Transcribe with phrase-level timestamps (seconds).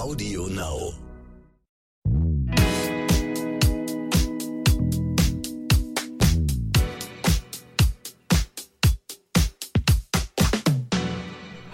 [0.00, 0.94] Audio Now.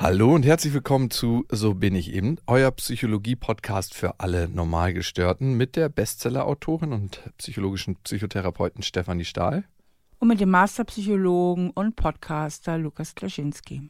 [0.00, 5.76] Hallo und herzlich willkommen zu So bin ich eben, euer Psychologie-Podcast für alle Normalgestörten mit
[5.76, 9.62] der Bestseller-Autorin und psychologischen Psychotherapeuten Stefanie Stahl.
[10.18, 13.88] Und mit dem Masterpsychologen und Podcaster Lukas Klaschinski.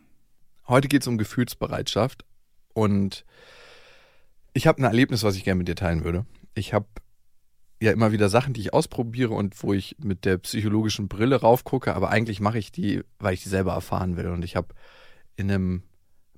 [0.69, 2.27] Heute geht es um Gefühlsbereitschaft
[2.75, 3.25] und
[4.57, 6.25] ich habe ein Erlebnis, was ich gerne mit dir teilen würde.
[6.55, 6.87] Ich habe
[7.83, 11.95] ja immer wieder Sachen, die ich ausprobiere und wo ich mit der psychologischen Brille raufgucke,
[11.95, 14.29] aber eigentlich mache ich die, weil ich die selber erfahren will.
[14.29, 14.69] Und ich habe
[15.37, 15.83] in einem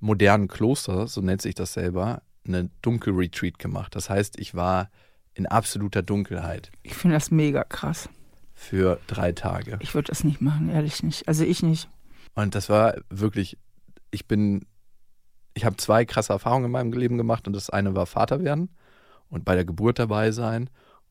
[0.01, 3.95] modernen Kloster, so nennt sich das selber, eine Dunkelretreat gemacht.
[3.95, 4.91] Das heißt, ich war
[5.33, 8.09] in absoluter Dunkelheit Ich finde das mega krass.
[8.53, 9.77] für drei Tage.
[9.81, 11.25] Ich würde das nicht machen, ehrlich nicht.
[11.29, 11.87] Also ich nicht.
[12.35, 13.57] Und das war wirklich,
[14.11, 14.65] ich bin,
[15.59, 18.69] ich habe zwei krasse Erfahrungen in meinem Leben gemacht und das eine war Vater werden
[19.29, 20.69] und bei der Geburt dabei sein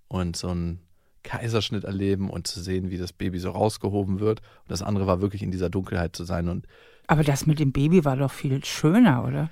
[0.08, 0.80] und so einen
[1.22, 4.40] Kaiserschnitt erleben und zu sehen, wie das Baby so rausgehoben wird.
[4.40, 6.66] Und das andere war wirklich in dieser Dunkelheit zu sein und
[7.08, 9.50] Aber das mit dem Baby war doch viel schöner, oder?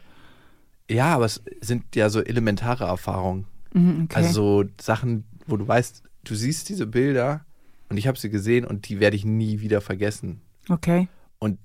[0.89, 3.45] ja, aber es sind ja so elementare Erfahrungen.
[3.75, 4.17] Mhm, okay.
[4.17, 7.45] Also so Sachen, wo du weißt, du siehst diese Bilder
[7.91, 10.41] und ich habe sie gesehen und die werde ich nie wieder vergessen.
[10.71, 11.09] okay.
[11.39, 11.59] Und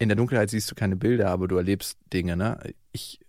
[0.00, 2.34] in der Dunkelheit siehst du keine Bilder, aber du erlebst Dinge.
[2.34, 2.58] Ne?
[2.90, 3.20] Ich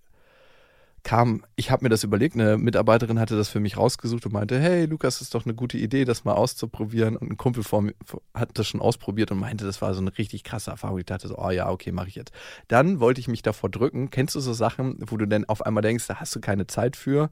[1.04, 4.58] kam, ich habe mir das überlegt, eine Mitarbeiterin hatte das für mich rausgesucht und meinte,
[4.58, 7.18] hey Lukas, das ist doch eine gute Idee, das mal auszuprobieren.
[7.18, 7.94] Und ein Kumpel vor mir
[8.34, 11.00] hat das schon ausprobiert und meinte, das war so eine richtig krasse Erfahrung.
[11.00, 12.32] Ich dachte so, oh ja, okay, mache ich jetzt.
[12.70, 14.10] Dann wollte ich mich davor drücken.
[14.10, 16.96] Kennst du so Sachen, wo du dann auf einmal denkst, da hast du keine Zeit
[16.96, 17.32] für,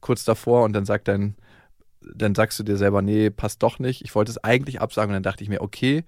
[0.00, 1.36] kurz davor und dann sagt dein,
[2.00, 4.02] dann sagst du dir selber, nee, passt doch nicht.
[4.02, 6.04] Ich wollte es eigentlich absagen und dann dachte ich mir, okay,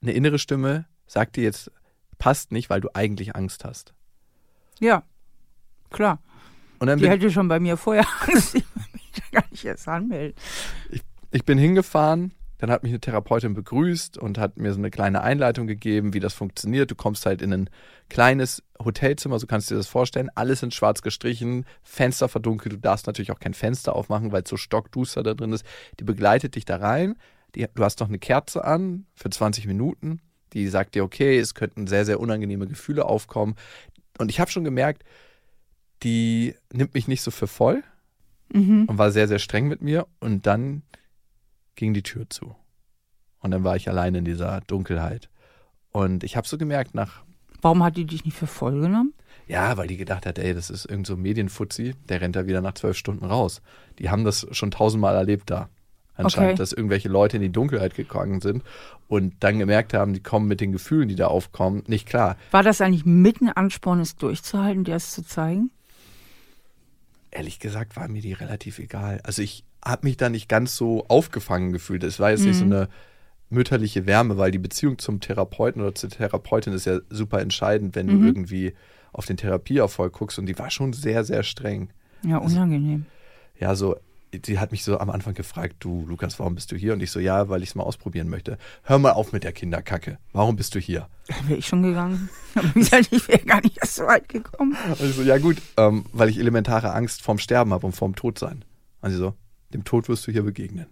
[0.00, 1.72] eine innere Stimme sagt dir jetzt,
[2.18, 3.94] passt nicht, weil du eigentlich Angst hast.
[4.80, 5.02] Ja,
[5.90, 6.20] klar.
[6.78, 8.54] Und dann Die hätte schon bei mir vorher Angst.
[8.54, 10.36] Ich will mich da gar nicht erst anmelden.
[11.30, 15.22] ich bin hingefahren, dann hat mich eine Therapeutin begrüßt und hat mir so eine kleine
[15.22, 16.90] Einleitung gegeben, wie das funktioniert.
[16.90, 17.70] Du kommst halt in ein
[18.08, 20.28] kleines Hotelzimmer, so kannst du dir das vorstellen.
[20.34, 22.72] Alles in schwarz gestrichen, Fenster verdunkelt.
[22.72, 25.64] Du darfst natürlich auch kein Fenster aufmachen, weil es so stockduster da drin ist.
[26.00, 27.14] Die begleitet dich da rein.
[27.54, 30.20] Die, du hast noch eine Kerze an für 20 Minuten.
[30.52, 33.54] Die sagt dir, okay, es könnten sehr, sehr unangenehme Gefühle aufkommen.
[34.18, 35.04] Und ich habe schon gemerkt,
[36.02, 37.82] die nimmt mich nicht so für voll
[38.52, 38.86] Mhm.
[38.86, 40.06] und war sehr, sehr streng mit mir.
[40.20, 40.82] Und dann
[41.74, 42.54] ging die Tür zu.
[43.40, 45.28] Und dann war ich allein in dieser Dunkelheit.
[45.90, 47.22] Und ich habe so gemerkt, nach,
[47.60, 49.12] Warum hat die dich nicht für voll genommen?
[49.48, 52.46] ja, weil die gedacht hat, ey, das ist irgend so ein Medienfuzzi, der rennt da
[52.46, 53.62] wieder nach zwölf Stunden raus.
[53.98, 55.68] Die haben das schon tausendmal erlebt da.
[56.18, 56.58] Anscheinend, Okay.
[56.58, 58.62] dass irgendwelche Leute in die Dunkelheit gegangen sind
[59.08, 62.36] und dann gemerkt haben, die kommen mit den Gefühlen, die da aufkommen, nicht klar.
[62.50, 65.70] War das eigentlich mit ein Ansporn, es durchzuhalten, dir es zu zeigen?
[67.30, 69.20] ehrlich gesagt war mir die relativ egal.
[69.22, 72.02] Also ich habe mich da nicht ganz so aufgefangen gefühlt.
[72.02, 72.88] Es war jetzt nicht so eine
[73.50, 78.06] mütterliche Wärme, weil die Beziehung zum Therapeuten oder zur Therapeutin ist ja super entscheidend, wenn
[78.06, 78.72] du irgendwie
[79.12, 81.90] auf den Therapieerfolg guckst und die war schon sehr, sehr streng.
[82.24, 83.06] Ja, unangenehm.
[83.60, 83.96] Ja, so,
[84.32, 86.92] die hat mich so am Anfang gefragt, du Lukas, warum bist du hier?
[86.92, 88.58] Und ich so, ja, weil ich es mal ausprobieren möchte.
[88.82, 90.18] Hör mal auf mit der Kinderkacke.
[90.32, 91.08] Warum bist du hier?
[91.28, 92.28] Da wäre ich schon gegangen.
[92.74, 94.76] Ich wäre gar nicht erst so weit gekommen.
[94.88, 98.14] Und ich so, ja gut, ähm, weil ich elementare Angst vorm Sterben habe und vorm
[98.16, 98.64] Todsein.
[99.00, 99.34] Und sie so,
[99.72, 100.86] dem Tod wirst du hier begegnen.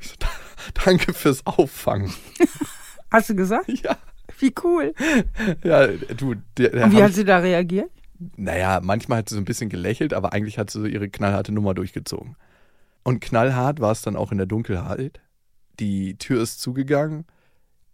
[0.00, 0.14] Ich so,
[0.84, 2.12] danke fürs Auffangen.
[3.10, 3.68] Hast du gesagt?
[3.68, 3.96] Ja,
[4.38, 4.94] Wie cool.
[5.62, 7.90] ja, du, der, der Und wie hat sie da reagiert?
[8.36, 11.52] naja, manchmal hat sie so ein bisschen gelächelt, aber eigentlich hat sie so ihre knallharte
[11.52, 12.36] Nummer durchgezogen.
[13.04, 15.20] Und knallhart war es dann auch in der Dunkelheit.
[15.78, 17.26] Die Tür ist zugegangen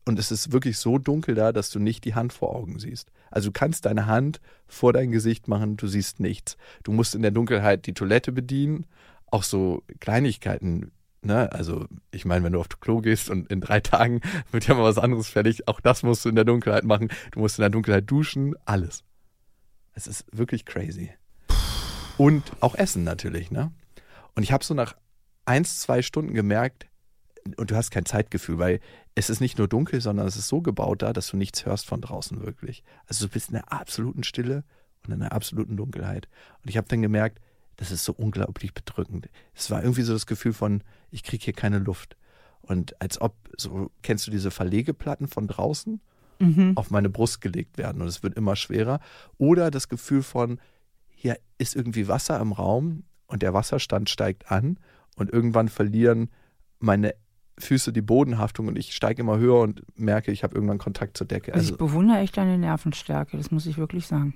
[0.07, 3.11] und es ist wirklich so dunkel da, dass du nicht die Hand vor Augen siehst.
[3.31, 6.57] Also du kannst deine Hand vor dein Gesicht machen, du siehst nichts.
[6.85, 8.87] Du musst in der Dunkelheit die Toilette bedienen,
[9.27, 10.93] auch so Kleinigkeiten.
[11.23, 11.51] Ne?
[11.53, 14.21] Also ich meine, wenn du auf Klo gehst und in drei Tagen
[14.53, 17.09] wird ja mal was anderes fertig, auch das musst du in der Dunkelheit machen.
[17.33, 19.05] Du musst in der Dunkelheit duschen, alles.
[19.93, 21.11] Es ist wirklich crazy.
[22.17, 23.73] Und auch Essen natürlich, ne?
[24.35, 24.97] Und ich habe so nach
[25.45, 26.87] eins, zwei Stunden gemerkt,
[27.57, 28.81] und du hast kein Zeitgefühl, weil
[29.15, 31.87] es ist nicht nur dunkel, sondern es ist so gebaut da, dass du nichts hörst
[31.87, 32.83] von draußen wirklich.
[33.07, 34.63] Also du bist in der absoluten Stille
[35.07, 36.29] und in der absoluten Dunkelheit.
[36.63, 37.41] Und ich habe dann gemerkt,
[37.77, 39.29] das ist so unglaublich bedrückend.
[39.55, 42.17] Es war irgendwie so das Gefühl von, ich kriege hier keine Luft.
[42.61, 46.01] Und als ob, so kennst du diese Verlegeplatten von draußen?
[46.43, 46.73] Mhm.
[46.77, 49.01] auf meine Brust gelegt werden und es wird immer schwerer.
[49.37, 50.59] Oder das Gefühl von,
[51.11, 54.79] hier ist irgendwie Wasser im Raum und der Wasserstand steigt an
[55.17, 56.31] und irgendwann verlieren
[56.79, 57.15] meine
[57.59, 61.27] Füße die Bodenhaftung und ich steige immer höher und merke, ich habe irgendwann Kontakt zur
[61.27, 61.53] Decke.
[61.53, 64.35] Also Also ich bewundere echt deine Nervenstärke, das muss ich wirklich sagen.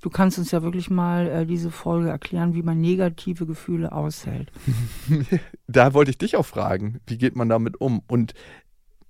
[0.00, 4.52] Du kannst uns ja wirklich mal äh, diese Folge erklären, wie man negative Gefühle aushält.
[5.66, 8.02] da wollte ich dich auch fragen, wie geht man damit um?
[8.06, 8.32] Und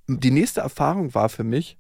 [0.06, 1.76] die nächste Erfahrung war für mich,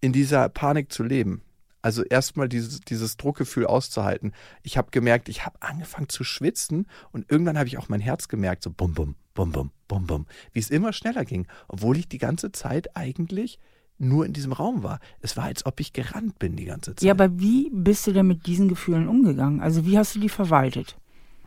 [0.00, 1.42] in dieser Panik zu leben.
[1.86, 4.32] Also erstmal dieses, dieses Druckgefühl auszuhalten.
[4.64, 8.26] Ich habe gemerkt, ich habe angefangen zu schwitzen und irgendwann habe ich auch mein Herz
[8.26, 12.08] gemerkt, so bum, bum, bum, bum, bum, bum, wie es immer schneller ging, obwohl ich
[12.08, 13.60] die ganze Zeit eigentlich
[13.98, 14.98] nur in diesem Raum war.
[15.20, 17.02] Es war, als ob ich gerannt bin die ganze Zeit.
[17.02, 19.60] Ja, aber wie bist du denn mit diesen Gefühlen umgegangen?
[19.60, 20.96] Also wie hast du die verwaltet?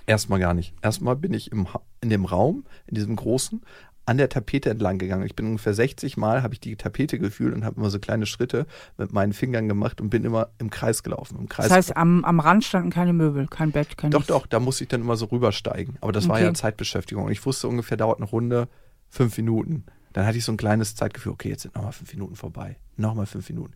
[0.05, 0.73] Erstmal gar nicht.
[0.81, 1.67] Erstmal bin ich im,
[1.99, 3.61] in dem Raum, in diesem großen,
[4.09, 5.23] an der Tapete entlang gegangen.
[5.23, 8.25] Ich bin ungefähr 60 Mal, habe ich die Tapete gefühlt und habe immer so kleine
[8.25, 8.65] Schritte
[8.97, 11.37] mit meinen Fingern gemacht und bin immer im Kreis gelaufen.
[11.39, 14.29] Im Kreis das heißt, am, am Rand standen keine Möbel, kein Bett, kein Doch, nichts.
[14.29, 15.97] doch, da musste ich dann immer so rübersteigen.
[16.01, 16.33] Aber das okay.
[16.33, 17.25] war ja Zeitbeschäftigung.
[17.25, 18.67] Und ich wusste ungefähr, dauert eine Runde
[19.09, 19.85] fünf Minuten.
[20.13, 22.77] Dann hatte ich so ein kleines Zeitgefühl, okay, jetzt sind nochmal fünf Minuten vorbei.
[22.97, 23.75] Nochmal fünf Minuten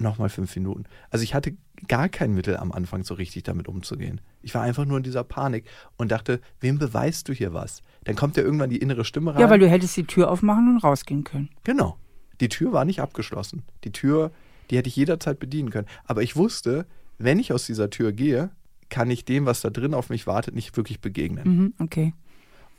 [0.00, 0.84] nochmal fünf Minuten.
[1.10, 1.56] Also ich hatte
[1.86, 4.20] gar kein Mittel am Anfang so richtig damit umzugehen.
[4.42, 5.64] Ich war einfach nur in dieser Panik
[5.96, 7.82] und dachte, wem beweist du hier was?
[8.04, 9.40] Dann kommt ja irgendwann die innere Stimme rein.
[9.40, 11.50] Ja, weil du hättest die Tür aufmachen und rausgehen können.
[11.64, 11.98] Genau.
[12.40, 13.62] Die Tür war nicht abgeschlossen.
[13.84, 14.30] Die Tür,
[14.70, 15.88] die hätte ich jederzeit bedienen können.
[16.04, 16.86] Aber ich wusste,
[17.18, 18.50] wenn ich aus dieser Tür gehe,
[18.88, 21.44] kann ich dem, was da drin auf mich wartet, nicht wirklich begegnen.
[21.44, 22.14] Mhm, okay.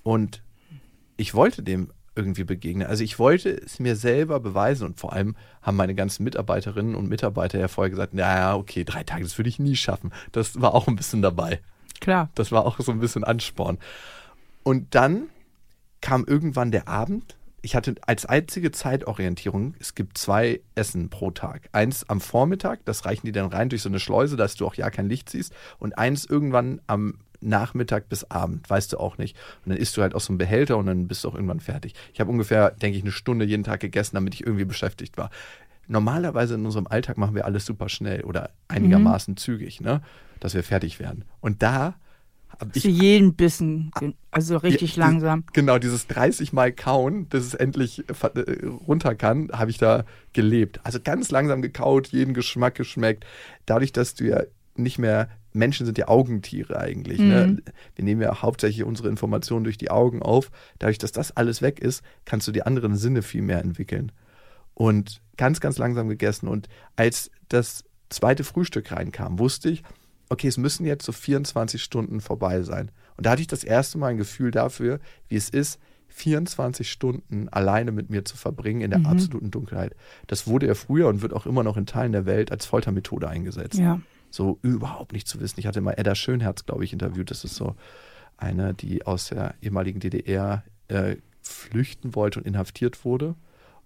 [0.03, 0.41] Und
[1.17, 2.87] ich wollte dem irgendwie begegnen.
[2.87, 7.09] Also ich wollte es mir selber beweisen und vor allem haben meine ganzen Mitarbeiterinnen und
[7.09, 10.11] Mitarbeiter ja vorher gesagt, naja, okay, drei Tage, das würde ich nie schaffen.
[10.31, 11.61] Das war auch ein bisschen dabei.
[11.99, 12.29] Klar.
[12.35, 13.77] Das war auch so ein bisschen Ansporn.
[14.63, 15.27] Und dann
[16.01, 17.35] kam irgendwann der Abend.
[17.61, 21.67] Ich hatte als einzige Zeitorientierung, es gibt zwei Essen pro Tag.
[21.73, 24.75] Eins am Vormittag, das reichen die dann rein durch so eine Schleuse, dass du auch
[24.75, 25.53] ja kein Licht siehst.
[25.77, 29.37] Und eins irgendwann am Nachmittag bis Abend, weißt du auch nicht.
[29.65, 31.59] Und dann isst du halt aus so einem Behälter und dann bist du auch irgendwann
[31.59, 31.93] fertig.
[32.13, 35.29] Ich habe ungefähr, denke ich, eine Stunde jeden Tag gegessen, damit ich irgendwie beschäftigt war.
[35.87, 39.37] Normalerweise in unserem Alltag machen wir alles super schnell oder einigermaßen mhm.
[39.37, 40.01] zügig, ne?
[40.39, 41.25] dass wir fertig werden.
[41.41, 41.95] Und da
[42.59, 42.83] habe ich.
[42.83, 43.91] Für jeden Bissen,
[44.31, 45.43] also richtig ja, langsam.
[45.53, 50.79] Genau, dieses 30 Mal kauen, bis es endlich äh, runter kann, habe ich da gelebt.
[50.83, 53.25] Also ganz langsam gekaut, jeden Geschmack geschmeckt.
[53.65, 54.43] Dadurch, dass du ja
[54.81, 57.19] nicht mehr Menschen sind ja Augentiere eigentlich.
[57.19, 57.47] Ne?
[57.47, 57.53] Mhm.
[57.55, 57.61] Ne?
[57.95, 60.51] Wir nehmen ja hauptsächlich unsere Informationen durch die Augen auf.
[60.77, 64.11] Dadurch, dass das alles weg ist, kannst du die anderen Sinne viel mehr entwickeln.
[64.73, 66.47] Und ganz, ganz langsam gegessen.
[66.47, 69.83] Und als das zweite Frühstück reinkam, wusste ich,
[70.29, 72.91] okay, es müssen jetzt so 24 Stunden vorbei sein.
[73.17, 75.79] Und da hatte ich das erste Mal ein Gefühl dafür, wie es ist,
[76.09, 79.05] 24 Stunden alleine mit mir zu verbringen in der mhm.
[79.07, 79.95] absoluten Dunkelheit.
[80.27, 83.27] Das wurde ja früher und wird auch immer noch in Teilen der Welt als Foltermethode
[83.27, 83.79] eingesetzt.
[83.79, 83.99] Ja
[84.29, 85.59] so überhaupt nicht zu wissen.
[85.59, 87.31] Ich hatte mal Edda Schönherz, glaube ich, interviewt.
[87.31, 87.75] Das ist so
[88.37, 93.35] eine, die aus der ehemaligen DDR äh, flüchten wollte und inhaftiert wurde.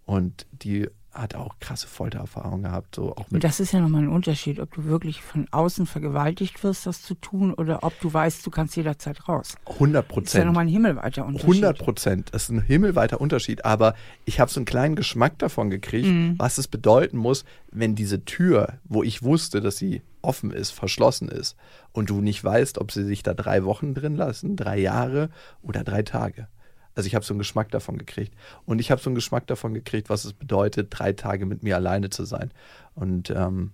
[0.06, 2.95] Und die hat auch krasse Foltererfahrungen gehabt.
[2.95, 6.63] So auch mit das ist ja nochmal ein Unterschied, ob du wirklich von außen vergewaltigt
[6.63, 9.56] wirst, das zu tun, oder ob du weißt, du kannst jederzeit raus.
[9.68, 10.25] 100 Prozent.
[10.25, 11.50] Das ist ja nochmal ein himmelweiter Unterschied.
[11.50, 12.30] 100 Prozent.
[12.31, 13.63] Das ist ein himmelweiter Unterschied.
[13.63, 13.94] Aber
[14.25, 16.36] ich habe so einen kleinen Geschmack davon gekriegt, mhm.
[16.38, 21.27] was es bedeuten muss, wenn diese Tür, wo ich wusste, dass sie offen ist, verschlossen
[21.27, 21.56] ist
[21.92, 25.30] und du nicht weißt, ob sie sich da drei Wochen drin lassen, drei Jahre
[25.62, 26.48] oder drei Tage.
[26.95, 28.36] Also ich habe so einen Geschmack davon gekriegt.
[28.66, 31.75] Und ich habe so einen Geschmack davon gekriegt, was es bedeutet, drei Tage mit mir
[31.75, 32.51] alleine zu sein.
[32.94, 33.72] Und ähm,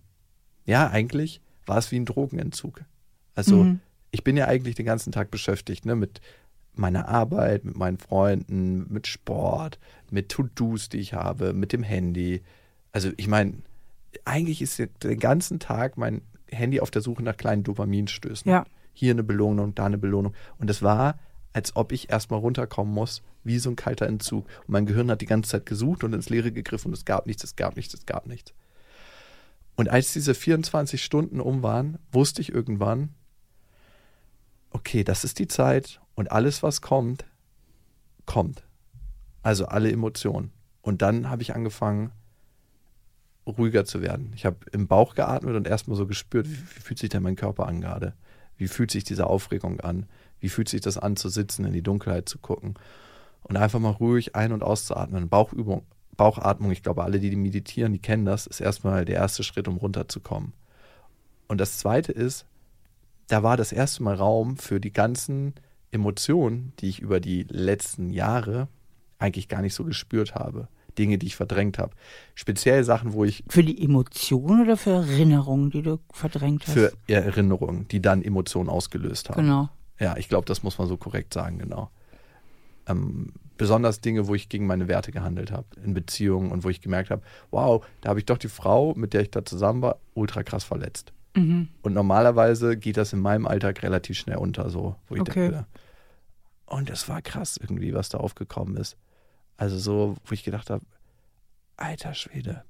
[0.65, 2.83] ja, eigentlich war es wie ein Drogenentzug.
[3.35, 3.79] Also mhm.
[4.11, 6.21] ich bin ja eigentlich den ganzen Tag beschäftigt, ne, mit
[6.73, 9.79] meiner Arbeit, mit meinen Freunden, mit Sport,
[10.09, 12.41] mit To-Dos, die ich habe, mit dem Handy.
[12.91, 13.55] Also ich meine,
[14.25, 18.49] eigentlich ist den ganzen Tag mein Handy auf der Suche nach kleinen Dopaminstößen.
[18.49, 18.65] Ja.
[18.93, 20.33] Hier eine Belohnung, da eine Belohnung.
[20.57, 21.19] Und das war
[21.53, 24.45] als ob ich erstmal runterkommen muss, wie so ein kalter Entzug.
[24.61, 27.25] Und mein Gehirn hat die ganze Zeit gesucht und ins Leere gegriffen und es gab
[27.25, 28.53] nichts, es gab nichts, es gab nichts.
[29.75, 33.09] Und als diese 24 Stunden um waren, wusste ich irgendwann,
[34.71, 37.25] okay, das ist die Zeit und alles, was kommt,
[38.25, 38.63] kommt.
[39.41, 40.51] Also alle Emotionen.
[40.81, 42.11] Und dann habe ich angefangen,
[43.47, 44.31] ruhiger zu werden.
[44.35, 47.35] Ich habe im Bauch geatmet und erstmal so gespürt, wie, wie fühlt sich denn mein
[47.35, 48.13] Körper an gerade?
[48.57, 50.07] Wie fühlt sich diese Aufregung an?
[50.39, 52.75] Wie fühlt sich das an, zu sitzen, in die Dunkelheit zu gucken
[53.43, 55.29] und einfach mal ruhig ein- und auszuatmen.
[55.29, 55.83] Bauchübung,
[56.15, 59.77] Bauchatmung, ich glaube, alle, die meditieren, die kennen das, ist erstmal der erste Schritt, um
[59.77, 60.53] runterzukommen.
[61.47, 62.45] Und das zweite ist,
[63.27, 65.53] da war das erste Mal Raum für die ganzen
[65.91, 68.67] Emotionen, die ich über die letzten Jahre
[69.17, 70.67] eigentlich gar nicht so gespürt habe.
[70.97, 71.93] Dinge, die ich verdrängt habe.
[72.35, 73.43] Speziell Sachen, wo ich.
[73.47, 76.73] Für die Emotionen oder für Erinnerungen, die du verdrängt hast?
[76.73, 79.41] Für Erinnerungen, die dann Emotionen ausgelöst haben.
[79.41, 79.69] Genau.
[79.99, 81.89] Ja, ich glaube, das muss man so korrekt sagen, genau.
[82.87, 86.81] Ähm, besonders Dinge, wo ich gegen meine Werte gehandelt habe, in Beziehungen und wo ich
[86.81, 89.99] gemerkt habe, wow, da habe ich doch die Frau, mit der ich da zusammen war,
[90.13, 91.11] ultra krass verletzt.
[91.35, 91.67] Mhm.
[91.81, 95.49] Und normalerweise geht das in meinem Alltag relativ schnell unter, so, wo ich Okay.
[95.49, 95.67] denke.
[96.65, 98.97] Und es war krass irgendwie, was da aufgekommen ist.
[99.57, 100.85] Also so, wo ich gedacht habe,
[101.75, 102.63] alter Schwede,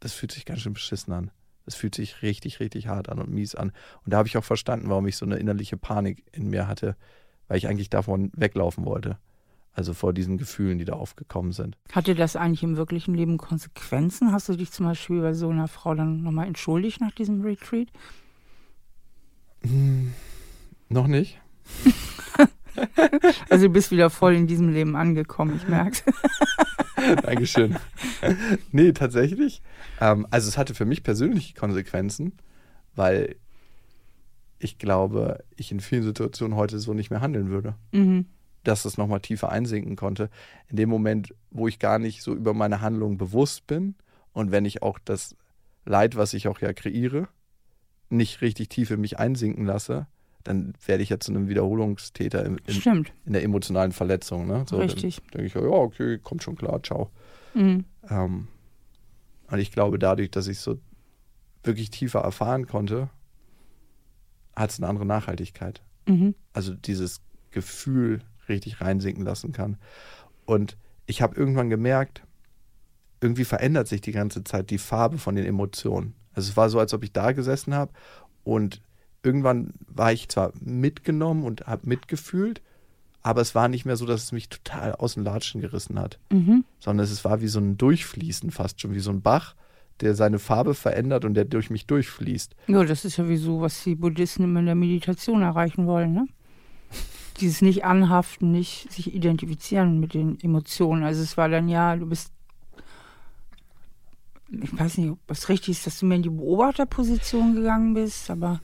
[0.00, 1.30] das fühlt sich ganz schön beschissen an.
[1.68, 3.72] Das fühlt sich richtig, richtig hart an und mies an.
[4.06, 6.96] Und da habe ich auch verstanden, warum ich so eine innerliche Panik in mir hatte,
[7.46, 9.18] weil ich eigentlich davon weglaufen wollte.
[9.74, 11.76] Also vor diesen Gefühlen, die da aufgekommen sind.
[11.92, 14.32] Hatte das eigentlich im wirklichen Leben Konsequenzen?
[14.32, 17.88] Hast du dich zum Beispiel bei so einer Frau dann nochmal entschuldigt nach diesem Retreat?
[19.60, 20.14] Hm,
[20.88, 21.38] noch nicht?
[23.50, 26.04] Also du bist wieder voll in diesem Leben angekommen, ich merk's.
[27.22, 27.76] Dankeschön.
[28.72, 29.62] nee, tatsächlich.
[30.00, 32.32] Ähm, also es hatte für mich persönliche Konsequenzen,
[32.94, 33.36] weil
[34.58, 37.74] ich glaube, ich in vielen Situationen heute so nicht mehr handeln würde.
[37.92, 38.26] Mhm.
[38.64, 40.30] Dass es nochmal tiefer einsinken konnte.
[40.68, 43.94] In dem Moment, wo ich gar nicht so über meine Handlung bewusst bin
[44.32, 45.36] und wenn ich auch das
[45.84, 47.28] Leid, was ich auch ja kreiere,
[48.10, 50.06] nicht richtig tief in mich einsinken lasse,
[50.44, 54.46] dann werde ich ja zu einem Wiederholungstäter in, in, in der emotionalen Verletzung.
[54.46, 54.64] Ne?
[54.68, 55.16] So, Richtig.
[55.16, 57.10] Dann denke ich, ja, okay, kommt schon klar, ciao.
[57.54, 57.84] mhm.
[58.08, 58.48] Ähm,
[59.50, 60.78] und ich glaube, dadurch, dass ich so
[61.62, 63.08] wirklich tiefer erfahren konnte,
[64.54, 65.82] hat es eine andere Nachhaltigkeit.
[66.06, 66.34] Mhm.
[66.52, 69.78] Also dieses Gefühl richtig reinsinken lassen kann.
[70.44, 70.76] Und
[71.06, 72.22] ich habe irgendwann gemerkt,
[73.20, 76.14] irgendwie verändert sich die ganze Zeit die Farbe von den Emotionen.
[76.32, 77.92] Also es war so, als ob ich da gesessen habe
[78.44, 78.82] und
[79.22, 82.60] irgendwann war ich zwar mitgenommen und habe mitgefühlt,
[83.22, 86.18] aber es war nicht mehr so, dass es mich total aus den Latschen gerissen hat
[86.30, 86.64] Mhm.
[86.78, 89.54] sondern es war wie so ein Durchfließen fast schon, wie so ein Bach,
[90.00, 92.54] der seine Farbe verändert und der durch mich durchfließt.
[92.68, 96.12] Ja, das ist ja wie so, was die Buddhisten immer in der Meditation erreichen wollen,
[96.12, 96.26] ne?
[97.40, 101.02] Dieses nicht anhaften, nicht sich identifizieren mit den Emotionen.
[101.04, 102.32] Also es war dann ja, du bist,
[104.50, 108.30] ich weiß nicht, ob es richtig ist, dass du mehr in die Beobachterposition gegangen bist,
[108.30, 108.60] aber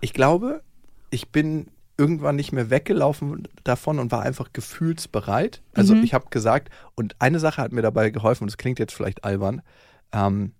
[0.00, 0.62] Ich glaube,
[1.10, 5.62] ich bin irgendwann nicht mehr weggelaufen davon und war einfach gefühlsbereit.
[5.74, 6.04] Also Mhm.
[6.04, 9.24] ich habe gesagt, und eine Sache hat mir dabei geholfen, und das klingt jetzt vielleicht
[9.24, 9.62] albern,
[10.12, 10.52] ähm,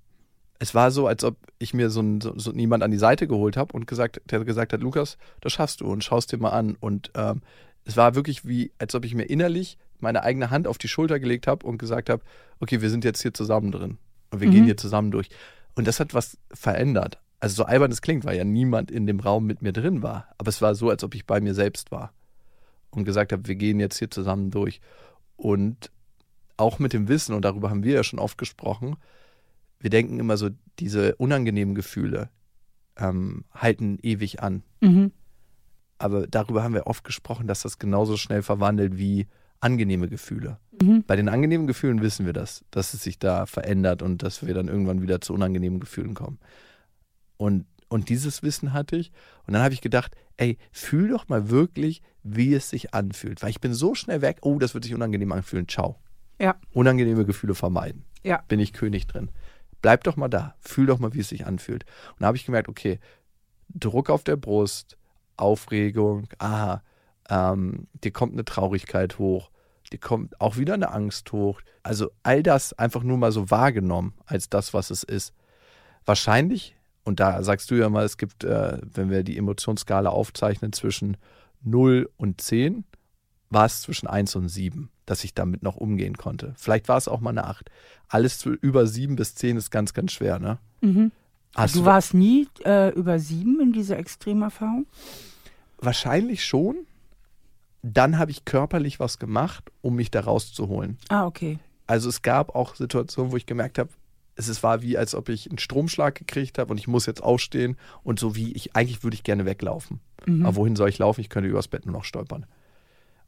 [0.58, 3.26] es war so, als ob ich mir so, ein, so, so jemand an die Seite
[3.28, 6.50] geholt habe und gesagt, der gesagt hat, Lukas, das schaffst du und schaust dir mal
[6.50, 6.76] an.
[6.80, 7.42] Und ähm,
[7.84, 11.20] es war wirklich wie, als ob ich mir innerlich meine eigene Hand auf die Schulter
[11.20, 12.22] gelegt habe und gesagt habe,
[12.60, 13.98] okay, wir sind jetzt hier zusammen drin
[14.30, 14.52] und wir Mhm.
[14.52, 15.28] gehen hier zusammen durch.
[15.74, 17.18] Und das hat was verändert.
[17.38, 20.28] Also so albern es klingt, weil ja niemand in dem Raum mit mir drin war.
[20.38, 22.12] Aber es war so, als ob ich bei mir selbst war
[22.90, 24.80] und gesagt habe, wir gehen jetzt hier zusammen durch.
[25.36, 25.90] Und
[26.56, 28.96] auch mit dem Wissen, und darüber haben wir ja schon oft gesprochen,
[29.78, 32.30] wir denken immer so, diese unangenehmen Gefühle
[32.96, 34.62] ähm, halten ewig an.
[34.80, 35.12] mhm.
[35.98, 39.26] Aber darüber haben wir oft gesprochen, dass das genauso schnell verwandelt wie
[39.60, 40.58] angenehme Gefühle.
[40.82, 41.04] Mhm.
[41.06, 44.52] Bei den angenehmen Gefühlen wissen wir das, dass es sich da verändert und dass wir
[44.52, 46.38] dann irgendwann wieder zu unangenehmen Gefühlen kommen.
[47.36, 49.12] Und, und dieses Wissen hatte ich.
[49.46, 53.42] Und dann habe ich gedacht, ey, fühl doch mal wirklich, wie es sich anfühlt.
[53.42, 55.68] Weil ich bin so schnell weg, oh, das wird sich unangenehm anfühlen.
[55.68, 55.96] Ciao.
[56.38, 56.56] Ja.
[56.72, 58.04] Unangenehme Gefühle vermeiden.
[58.22, 58.42] Ja.
[58.48, 59.30] Bin ich König drin.
[59.82, 60.54] Bleib doch mal da.
[60.60, 61.84] Fühl doch mal, wie es sich anfühlt.
[62.12, 62.98] Und da habe ich gemerkt, okay,
[63.68, 64.96] Druck auf der Brust,
[65.36, 66.82] Aufregung, aha,
[67.28, 69.50] ähm, dir kommt eine Traurigkeit hoch,
[69.92, 71.60] dir kommt auch wieder eine Angst hoch.
[71.82, 75.34] Also all das einfach nur mal so wahrgenommen als das, was es ist.
[76.04, 76.75] Wahrscheinlich,
[77.06, 81.16] und da sagst du ja mal, es gibt, äh, wenn wir die Emotionsskala aufzeichnen, zwischen
[81.62, 82.84] 0 und 10,
[83.48, 86.52] war es zwischen 1 und 7, dass ich damit noch umgehen konnte.
[86.56, 87.70] Vielleicht war es auch mal eine 8.
[88.08, 90.58] Alles zu, über 7 bis 10 ist ganz, ganz schwer, ne?
[90.80, 91.12] Mhm.
[91.72, 94.86] Du warst nie äh, über sieben in dieser Extremerfahrung?
[95.78, 96.76] Wahrscheinlich schon.
[97.82, 100.98] Dann habe ich körperlich was gemacht, um mich da rauszuholen.
[101.08, 101.60] Ah, okay.
[101.86, 103.90] Also es gab auch Situationen, wo ich gemerkt habe,
[104.36, 107.22] es ist- war wie, als ob ich einen Stromschlag gekriegt habe und ich muss jetzt
[107.22, 110.00] aufstehen und so wie ich, eigentlich würde ich gerne weglaufen.
[110.26, 110.46] Mhm.
[110.46, 111.20] Aber wohin soll ich laufen?
[111.20, 112.46] Ich könnte übers Bett nur noch stolpern.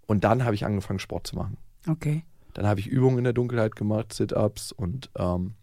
[0.07, 1.57] Und dann habe ich angefangen, Sport zu machen.
[1.89, 2.25] Okay.
[2.55, 5.55] Dann habe ich Übungen in der Dunkelheit gemacht, Sit-Ups und ähm,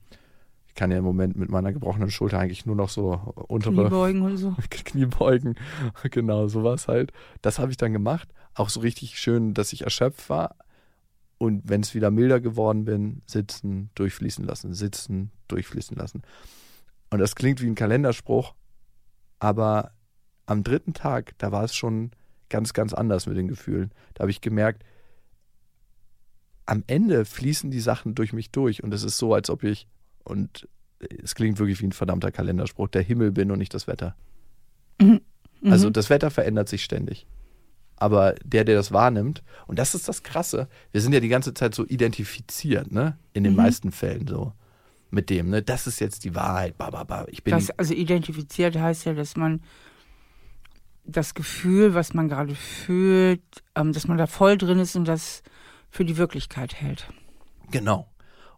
[0.67, 3.13] ich kann ja im Moment mit meiner gebrochenen Schulter eigentlich nur noch so
[3.47, 4.55] untere Kniebeugen und so.
[4.69, 5.55] Kniebeugen,
[6.11, 7.11] genau, sowas halt.
[7.41, 8.27] Das habe ich dann gemacht.
[8.53, 10.55] Auch so richtig schön, dass ich erschöpft war.
[11.45, 16.23] Und wenn es wieder milder geworden bin, sitzen, durchfließen lassen, sitzen, durchfließen lassen.
[17.11, 18.55] Und das klingt wie ein Kalenderspruch,
[19.39, 19.91] aber
[20.47, 22.11] am dritten Tag, da war es schon
[22.49, 23.91] ganz, ganz anders mit den Gefühlen.
[24.15, 24.83] Da habe ich gemerkt,
[26.65, 29.87] am Ende fließen die Sachen durch mich durch und es ist so, als ob ich,
[30.23, 30.67] und
[30.99, 34.15] es klingt wirklich wie ein verdammter Kalenderspruch, der Himmel bin und nicht das Wetter.
[34.99, 35.21] Mhm.
[35.63, 37.27] Also das Wetter verändert sich ständig.
[37.97, 41.53] Aber der, der das wahrnimmt, und das ist das Krasse, wir sind ja die ganze
[41.53, 43.17] Zeit so identifiziert, ne?
[43.33, 43.57] In den Mhm.
[43.57, 44.53] meisten Fällen so.
[45.11, 45.61] mit dem, ne?
[45.61, 46.77] Das ist jetzt die Wahrheit.
[46.77, 47.25] Ba, ba, ba.
[47.29, 49.61] Ich bin Das, also identifiziert heißt ja, dass man
[51.05, 53.41] das Gefühl, was man gerade fühlt,
[53.75, 55.43] ähm, dass man da voll drin ist und das
[55.89, 57.07] für die Wirklichkeit hält.
[57.71, 58.09] Genau.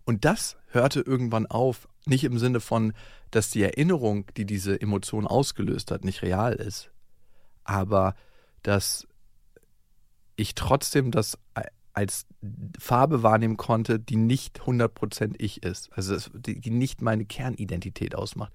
[0.05, 2.93] Und das hörte irgendwann auf, nicht im Sinne von,
[3.31, 6.89] dass die Erinnerung, die diese Emotion ausgelöst hat, nicht real ist,
[7.65, 8.15] aber
[8.63, 9.05] dass
[10.37, 11.37] ich trotzdem das
[11.93, 12.27] als
[12.79, 15.89] Farbe wahrnehmen konnte, die nicht 100% ich ist.
[15.93, 18.53] Also die, nicht meine Kernidentität ausmacht.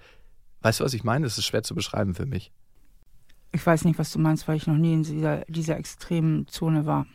[0.61, 1.25] Weißt du, was ich meine?
[1.27, 2.53] Das ist schwer zu beschreiben für mich.
[3.51, 6.87] Ich weiß nicht, was du meinst, weil ich noch nie in dieser, dieser extremen Zone
[6.87, 7.07] war.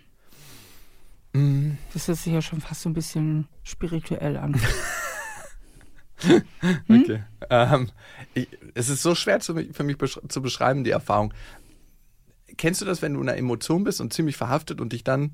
[1.33, 4.59] Mm, Das hört sich ja schon fast so ein bisschen spirituell an.
[6.89, 7.23] Okay.
[7.51, 7.89] Ähm,
[8.33, 11.31] ich, es ist so schwer zu, für mich besch zu beschreiben, die Erfahrung.
[12.57, 15.33] Kennst du das, wenn du in einer Emotion bist und ziemlich verhaftet und dich dann,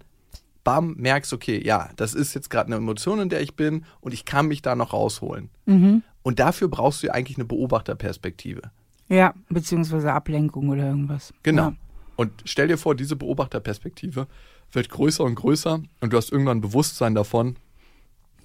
[0.63, 4.13] bam, merkst, okay, ja, das ist jetzt gerade eine Emotion, in der ich bin und
[4.13, 5.49] ich kann mich da noch rausholen.
[5.65, 6.03] mhm.
[6.25, 8.71] Und dafür brauchst du ja eigentlich eine Beobachterperspektive.
[9.09, 11.33] Ja, beziehungsweise Ablenkung oder irgendwas.
[11.43, 11.71] Genau.
[11.71, 11.75] Ja.
[12.15, 14.27] Und stell dir vor, diese Beobachterperspektive
[14.71, 17.57] wird größer und größer und du hast irgendwann ein Bewusstsein davon,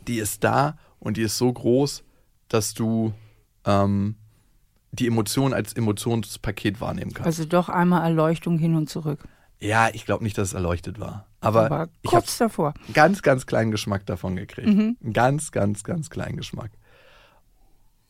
[0.08, 2.02] die ist da und die ist so groß,
[2.48, 3.12] dass du
[3.64, 4.16] ähm,
[4.92, 7.26] die Emotion als Emotionspaket wahrnehmen kannst.
[7.26, 9.20] Also doch einmal Erleuchtung hin und zurück.
[9.60, 11.26] ja, ich glaube nicht, dass es erleuchtet war.
[11.40, 12.74] Aber, Aber kurz davor.
[12.94, 14.68] ganz, ganz kleinen Geschmack davon gekriegt.
[14.68, 14.96] Mhm.
[15.12, 16.70] Ganz, ganz, ganz kleinen Geschmack.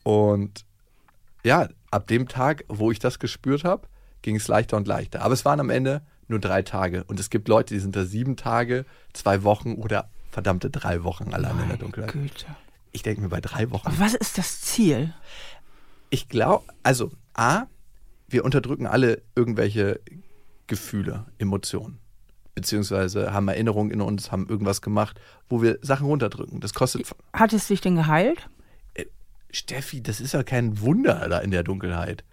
[0.02, 0.64] Und
[1.44, 3.86] ja, ab dem Tag, wo ich das gespürt habe,
[4.22, 5.22] ging es leichter und leichter.
[5.22, 7.04] Aber es waren am Ende nur drei Tage.
[7.04, 11.32] Und es gibt Leute, die sind da sieben Tage, zwei Wochen oder verdammte drei Wochen
[11.34, 12.12] allein in der Dunkelheit.
[12.12, 12.46] Güte.
[12.92, 13.86] Ich denke mir bei drei Wochen.
[13.88, 15.12] Aber was ist das Ziel?
[16.10, 17.66] Ich glaube, also A,
[18.28, 20.00] wir unterdrücken alle irgendwelche
[20.66, 21.98] Gefühle, Emotionen.
[22.54, 26.60] Beziehungsweise haben Erinnerungen in uns, haben irgendwas gemacht, wo wir Sachen runterdrücken.
[26.60, 27.14] Das kostet.
[27.32, 28.48] Hat es dich denn geheilt?
[29.50, 32.24] Steffi, das ist ja kein Wunder da in der Dunkelheit.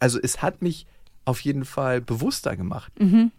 [0.00, 0.86] Also es hat mich
[1.24, 2.92] auf jeden Fall bewusster gemacht.
[3.00, 3.30] Mhm.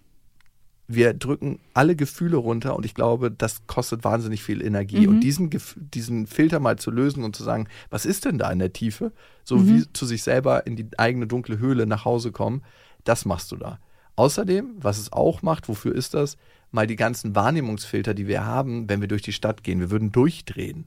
[0.87, 5.07] Wir drücken alle Gefühle runter und ich glaube, das kostet wahnsinnig viel Energie.
[5.07, 5.15] Mhm.
[5.15, 8.59] Und diesen, diesen Filter mal zu lösen und zu sagen, was ist denn da in
[8.59, 9.11] der Tiefe?
[9.43, 9.67] So Mhm.
[9.67, 12.61] wie zu sich selber in die eigene dunkle Höhle nach Hause kommen,
[13.03, 13.79] das machst du da.
[14.15, 16.37] Außerdem, was es auch macht, wofür ist das?
[16.71, 20.11] Mal die ganzen Wahrnehmungsfilter, die wir haben, wenn wir durch die Stadt gehen, wir würden
[20.11, 20.85] durchdrehen.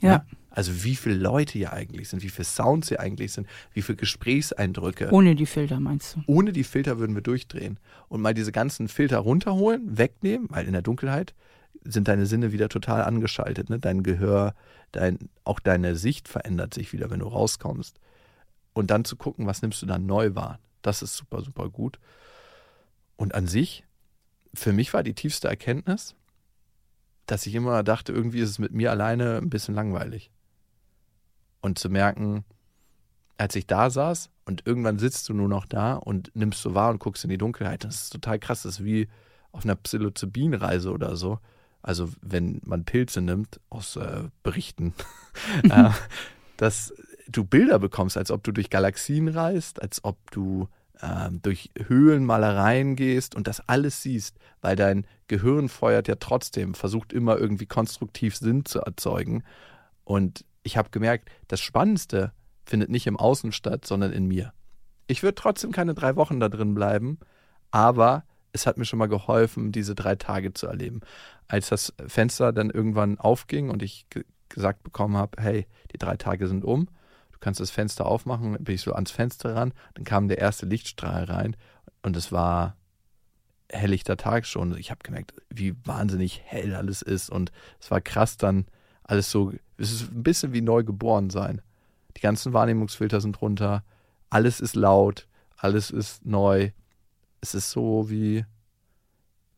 [0.00, 0.24] Ja.
[0.50, 3.96] Also wie viele Leute hier eigentlich sind, wie viele Sounds hier eigentlich sind, wie viele
[3.96, 5.10] Gesprächseindrücke.
[5.10, 6.22] Ohne die Filter, meinst du?
[6.26, 7.78] Ohne die Filter würden wir durchdrehen.
[8.08, 11.34] Und mal diese ganzen Filter runterholen, wegnehmen, weil in der Dunkelheit
[11.84, 13.68] sind deine Sinne wieder total angeschaltet.
[13.68, 13.78] Ne?
[13.78, 14.54] Dein Gehör,
[14.92, 18.00] dein, auch deine Sicht verändert sich wieder, wenn du rauskommst.
[18.72, 20.58] Und dann zu gucken, was nimmst du dann neu wahr.
[20.80, 21.98] Das ist super, super gut.
[23.16, 23.84] Und an sich,
[24.54, 26.14] für mich war die tiefste Erkenntnis,
[27.26, 30.30] dass ich immer dachte, irgendwie ist es mit mir alleine ein bisschen langweilig.
[31.60, 32.44] Und zu merken,
[33.38, 36.90] als ich da saß und irgendwann sitzt du nur noch da und nimmst so wahr
[36.90, 38.62] und guckst in die Dunkelheit, das ist total krass.
[38.62, 39.08] Das ist wie
[39.52, 41.38] auf einer Psilocybin-Reise oder so.
[41.82, 44.94] Also wenn man Pilze nimmt, aus äh, Berichten,
[45.64, 45.90] äh,
[46.56, 46.94] dass
[47.28, 50.68] du Bilder bekommst, als ob du durch Galaxien reist, als ob du
[51.42, 57.36] durch Höhlenmalereien gehst und das alles siehst, weil dein Gehirn feuert ja trotzdem, versucht immer
[57.36, 59.44] irgendwie konstruktiv Sinn zu erzeugen.
[60.04, 62.32] Und ich habe gemerkt, das Spannendste
[62.64, 64.52] findet nicht im Außen statt, sondern in mir.
[65.06, 67.18] Ich würde trotzdem keine drei Wochen da drin bleiben,
[67.70, 71.00] aber es hat mir schon mal geholfen, diese drei Tage zu erleben.
[71.46, 76.16] Als das Fenster dann irgendwann aufging und ich ge gesagt bekommen habe, hey, die drei
[76.16, 76.88] Tage sind um,
[77.36, 80.64] du kannst das Fenster aufmachen, bin ich so ans Fenster ran, dann kam der erste
[80.64, 81.54] Lichtstrahl rein
[82.02, 82.76] und es war
[83.68, 84.76] helllichter Tag schon.
[84.78, 88.66] Ich habe gemerkt, wie wahnsinnig hell alles ist und es war krass dann
[89.04, 91.60] alles so, es ist ein bisschen wie neu geboren sein.
[92.16, 93.84] Die ganzen Wahrnehmungsfilter sind runter,
[94.30, 96.70] alles ist laut, alles ist neu.
[97.40, 98.44] Es ist so wie,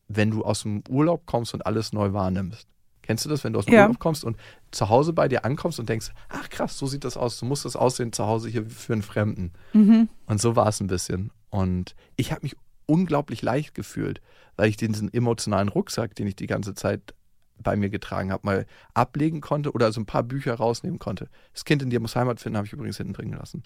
[0.09, 2.67] wenn du aus dem Urlaub kommst und alles neu wahrnimmst.
[3.09, 3.85] Kennst du das, wenn du aus dem Ja.
[3.85, 4.37] Urlaub kommst und
[4.71, 7.63] zu Hause bei dir ankommst und denkst, ach krass, so sieht das aus, so muss
[7.63, 9.55] das aussehen zu Hause hier für einen Fremden.
[9.73, 10.11] Mhm.
[10.27, 11.31] Und so war es ein bisschen.
[11.49, 14.21] Und ich habe mich unglaublich leicht gefühlt,
[14.57, 17.15] weil ich diesen emotionalen Rucksack, den ich die ganze Zeit
[17.57, 21.31] bei mir getragen habe, mal ablegen konnte oder so ein paar Bücher rausnehmen konnte.
[21.55, 23.63] Das Kind in dir muss Heimat finden, habe ich übrigens hinten drin gelassen.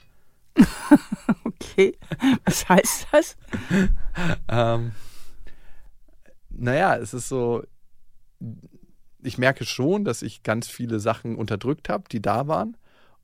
[1.45, 1.97] Okay.
[2.45, 3.37] Was heißt das?
[4.49, 4.93] Ähm,
[6.51, 7.65] naja, es ist so,
[9.23, 12.77] ich merke schon, dass ich ganz viele Sachen unterdrückt habe, die da waren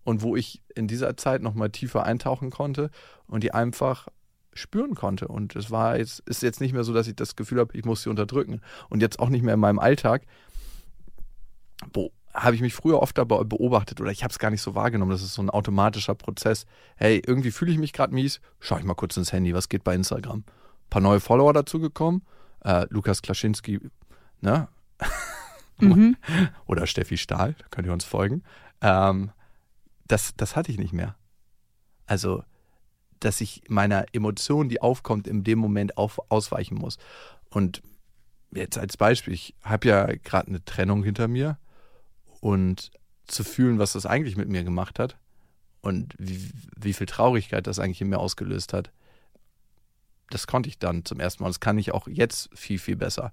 [0.05, 2.91] und wo ich in dieser Zeit nochmal tiefer eintauchen konnte
[3.27, 4.09] und die einfach
[4.55, 5.29] spüren konnte.
[5.29, 7.85] Und es war jetzt, ist jetzt nicht mehr so, dass ich das Gefühl habe, ich
[7.85, 8.61] muss sie unterdrücken.
[8.89, 10.23] Und jetzt auch nicht mehr in meinem Alltag,
[11.93, 14.75] wo habe ich mich früher oft dabei beobachtet oder ich habe es gar nicht so
[14.75, 15.11] wahrgenommen.
[15.11, 16.67] Das ist so ein automatischer Prozess.
[16.97, 18.41] Hey, irgendwie fühle ich mich gerade mies.
[18.61, 20.39] Schau ich mal kurz ins Handy, was geht bei Instagram?
[20.39, 20.45] Ein
[20.91, 22.23] paar neue Follower dazugekommen.
[22.65, 23.81] Äh, Lukas Klaschinski,
[24.41, 24.69] ne?
[25.87, 26.17] Mhm.
[26.67, 28.43] oder Steffi Stahl, könnt ihr uns folgen.
[28.81, 29.31] Ähm,
[30.07, 31.17] das, das hatte ich nicht mehr.
[32.07, 32.43] Also,
[33.21, 36.99] dass ich meiner Emotion, die aufkommt, in dem Moment auf, ausweichen muss.
[37.51, 37.83] Und
[38.53, 41.59] jetzt als Beispiel, ich habe ja gerade eine Trennung hinter mir
[42.41, 42.91] und
[43.27, 45.19] zu fühlen, was das eigentlich mit mir gemacht hat
[45.81, 48.91] und wie, wie viel Traurigkeit das eigentlich in mir ausgelöst hat,
[50.31, 51.49] das konnte ich dann zum ersten Mal.
[51.49, 53.33] Das kann ich auch jetzt viel, viel besser.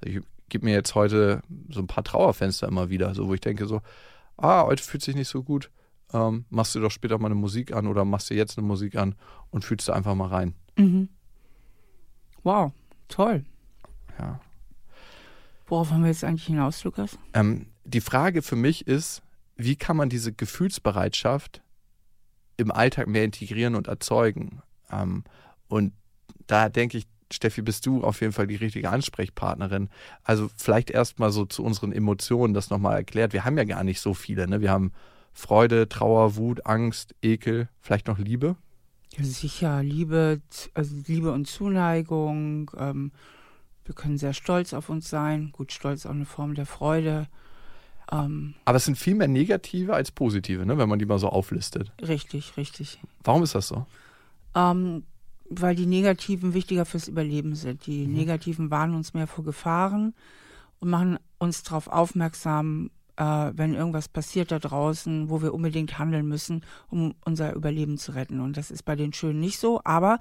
[0.00, 3.40] Also ich gebe mir jetzt heute so ein paar Trauerfenster immer wieder, so wo ich
[3.40, 3.80] denke so,
[4.36, 5.70] ah, heute fühlt sich nicht so gut,
[6.12, 8.96] ähm, machst du doch später mal eine Musik an oder machst du jetzt eine Musik
[8.96, 9.14] an
[9.50, 10.54] und fühlst du einfach mal rein.
[10.76, 11.08] Mhm.
[12.42, 12.72] Wow,
[13.08, 13.44] toll.
[14.18, 14.40] Ja.
[15.66, 17.18] Worauf haben wir jetzt eigentlich hinaus, Lukas?
[17.32, 19.22] Ähm, die Frage für mich ist,
[19.56, 21.62] wie kann man diese Gefühlsbereitschaft
[22.56, 24.62] im Alltag mehr integrieren und erzeugen?
[24.90, 25.24] Ähm,
[25.68, 25.94] und
[26.46, 29.88] da denke ich, Steffi, bist du auf jeden Fall die richtige Ansprechpartnerin.
[30.22, 33.32] Also vielleicht erstmal so zu unseren Emotionen das nochmal erklärt.
[33.32, 34.46] Wir haben ja gar nicht so viele.
[34.46, 34.60] Ne?
[34.60, 34.92] Wir haben
[35.32, 38.56] Freude, Trauer, Wut, Angst, Ekel, vielleicht noch Liebe.
[39.16, 40.40] Ja, sicher, Liebe,
[40.74, 42.70] also Liebe und Zuneigung.
[42.76, 43.12] Ähm,
[43.84, 45.50] wir können sehr stolz auf uns sein.
[45.52, 47.26] Gut, Stolz ist auch eine Form der Freude.
[48.10, 51.28] Ähm, Aber es sind viel mehr negative als positive, ne, wenn man die mal so
[51.28, 51.92] auflistet.
[52.00, 52.98] Richtig, richtig.
[53.22, 53.86] Warum ist das so?
[54.54, 55.04] Ähm,
[55.48, 57.86] weil die Negativen wichtiger fürs Überleben sind.
[57.86, 58.14] Die mhm.
[58.14, 60.14] Negativen warnen uns mehr vor Gefahren
[60.80, 66.26] und machen uns darauf aufmerksam, äh, wenn irgendwas passiert da draußen, wo wir unbedingt handeln
[66.26, 68.40] müssen, um unser Überleben zu retten.
[68.40, 70.18] Und das ist bei den Schönen nicht so, aber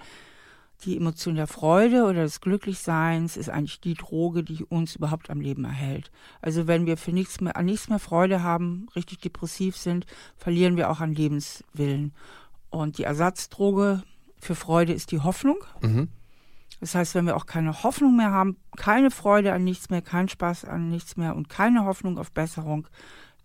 [0.85, 5.39] die Emotion der Freude oder des Glücklichseins ist eigentlich die Droge, die uns überhaupt am
[5.39, 6.11] Leben erhält.
[6.41, 10.05] Also wenn wir für nichts mehr, an nichts mehr Freude haben, richtig depressiv sind,
[10.35, 12.13] verlieren wir auch an Lebenswillen.
[12.69, 14.03] Und die Ersatzdroge
[14.43, 15.57] für Freude ist die Hoffnung.
[15.81, 16.09] Mhm.
[16.79, 20.27] Das heißt, wenn wir auch keine Hoffnung mehr haben, keine Freude an nichts mehr, keinen
[20.27, 22.87] Spaß an nichts mehr und keine Hoffnung auf Besserung,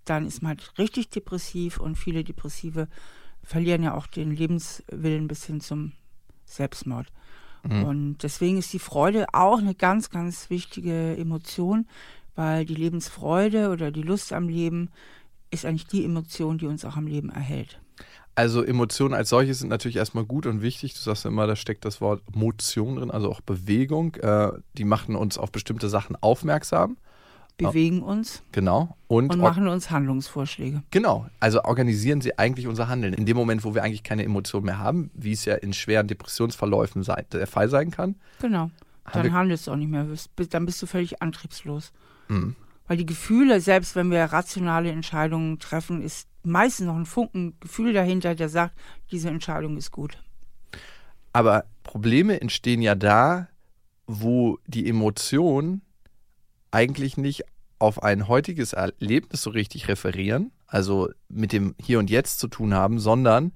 [0.05, 2.89] dann ist man halt richtig depressiv und viele Depressive
[3.43, 5.93] verlieren ja auch den Lebenswillen bis hin zum
[6.47, 7.07] Selbstmord.
[7.63, 7.85] Mhm.
[7.85, 11.87] Und deswegen ist die Freude auch eine ganz, ganz wichtige Emotion,
[12.35, 14.91] weil die Lebensfreude oder die Lust am Leben
[15.51, 17.81] ist eigentlich die Emotion, die uns auch am Leben erhält.
[18.38, 20.94] Also Emotionen als solche sind natürlich erstmal gut und wichtig.
[20.94, 24.14] Du sagst immer, da steckt das Wort Motion drin, also auch Bewegung.
[24.14, 26.98] Äh, die machen uns auf bestimmte Sachen aufmerksam
[27.57, 28.44] bewegen uns.
[28.53, 28.96] Genau.
[29.09, 30.85] Und, und machen uns Handlungsvorschläge.
[30.92, 31.27] Genau.
[31.40, 33.14] Also organisieren sie eigentlich unser Handeln.
[33.14, 36.07] In dem Moment, wo wir eigentlich keine Emotionen mehr haben, wie es ja in schweren
[36.07, 38.14] Depressionsverläufen der Fall sein kann.
[38.40, 38.70] Genau.
[39.12, 40.07] Dann handelst du auch nicht mehr.
[40.51, 41.92] Dann bist du völlig antriebslos.
[42.29, 42.55] Mhm.
[42.87, 47.92] Weil die Gefühle, selbst wenn wir rationale Entscheidungen treffen, ist meistens noch ein Funken Gefühl
[47.92, 48.74] dahinter, der sagt,
[49.11, 50.22] diese Entscheidung ist gut.
[51.33, 53.48] Aber Probleme entstehen ja da,
[54.07, 55.83] wo die Emotion
[56.70, 57.44] eigentlich nicht
[57.79, 62.74] auf ein heutiges Erlebnis so richtig referieren, also mit dem Hier und Jetzt zu tun
[62.74, 63.53] haben, sondern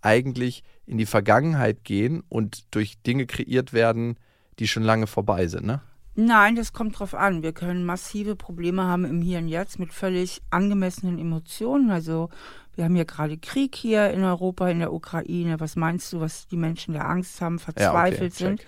[0.00, 4.16] eigentlich in die Vergangenheit gehen und durch Dinge kreiert werden,
[4.58, 5.82] die schon lange vorbei sind, ne?
[6.18, 7.42] Nein, das kommt drauf an.
[7.42, 11.90] Wir können massive Probleme haben im Hier und Jetzt mit völlig angemessenen Emotionen.
[11.90, 12.30] Also
[12.74, 15.60] wir haben ja gerade Krieg hier in Europa, in der Ukraine.
[15.60, 18.66] Was meinst du, was die Menschen da Angst haben, verzweifelt ja, okay, sind?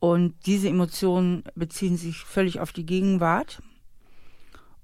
[0.00, 3.62] Und diese Emotionen beziehen sich völlig auf die Gegenwart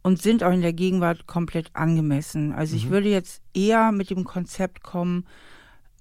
[0.02, 2.52] und sind auch in der Gegenwart komplett angemessen.
[2.52, 2.78] Also mhm.
[2.78, 5.26] ich würde jetzt eher mit dem Konzept kommen,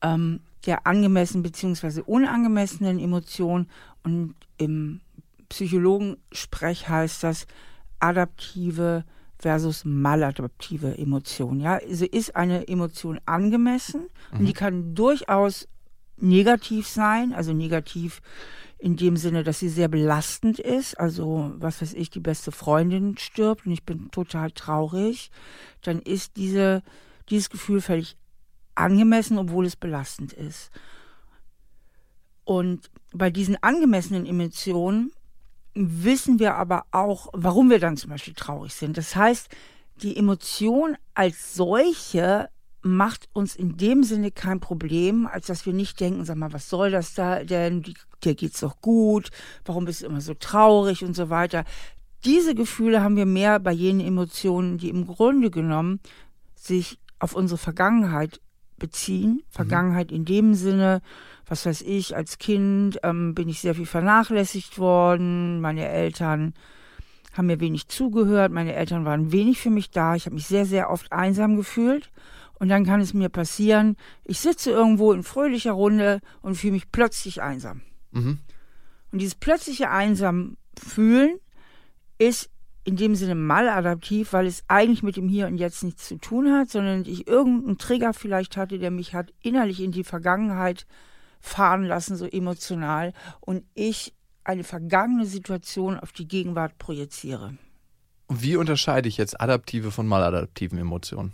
[0.01, 2.01] ähm, der angemessen bzw.
[2.05, 3.67] unangemessenen Emotionen
[4.03, 5.01] und im
[5.51, 7.45] Psychologensprech heißt das
[7.99, 9.03] adaptive
[9.37, 11.59] versus maladaptive Emotion.
[11.59, 14.39] Ja, also ist eine Emotion angemessen mhm.
[14.39, 15.67] und die kann durchaus
[16.17, 18.21] negativ sein, also negativ
[18.77, 20.97] in dem Sinne, dass sie sehr belastend ist.
[20.97, 25.31] Also, was weiß ich, die beste Freundin stirbt und ich bin total traurig,
[25.81, 26.81] dann ist diese,
[27.29, 28.15] dieses Gefühl völlig
[28.73, 30.71] angemessen, obwohl es belastend ist.
[32.45, 35.11] Und bei diesen angemessenen Emotionen
[35.73, 38.97] wissen wir aber auch, warum wir dann zum Beispiel traurig sind.
[38.97, 39.49] Das heißt,
[40.01, 42.49] die Emotion als solche
[42.81, 46.69] macht uns in dem Sinne kein Problem, als dass wir nicht denken, sag mal, was
[46.69, 47.84] soll das da denn?
[48.23, 49.29] Dir geht's doch gut.
[49.65, 51.63] Warum bist du immer so traurig und so weiter?
[52.25, 55.99] Diese Gefühle haben wir mehr bei jenen Emotionen, die im Grunde genommen
[56.55, 58.41] sich auf unsere Vergangenheit
[58.81, 59.35] beziehen.
[59.35, 59.41] Mhm.
[59.49, 61.01] Vergangenheit in dem Sinne,
[61.45, 65.61] was weiß ich, als Kind ähm, bin ich sehr viel vernachlässigt worden.
[65.61, 66.53] Meine Eltern
[67.33, 70.65] haben mir wenig zugehört, meine Eltern waren wenig für mich da, ich habe mich sehr,
[70.65, 72.09] sehr oft einsam gefühlt.
[72.59, 76.91] Und dann kann es mir passieren, ich sitze irgendwo in fröhlicher Runde und fühle mich
[76.91, 77.81] plötzlich einsam.
[78.11, 78.39] Mhm.
[79.11, 81.39] Und dieses plötzliche einsam fühlen
[82.17, 82.49] ist
[82.83, 86.51] in dem Sinne maladaptiv, weil es eigentlich mit dem Hier und Jetzt nichts zu tun
[86.51, 90.87] hat, sondern ich irgendeinen Trigger vielleicht hatte, der mich hat innerlich in die Vergangenheit
[91.39, 94.13] fahren lassen, so emotional, und ich
[94.43, 97.55] eine vergangene Situation auf die Gegenwart projiziere.
[98.29, 101.33] Wie unterscheide ich jetzt adaptive von maladaptiven Emotionen?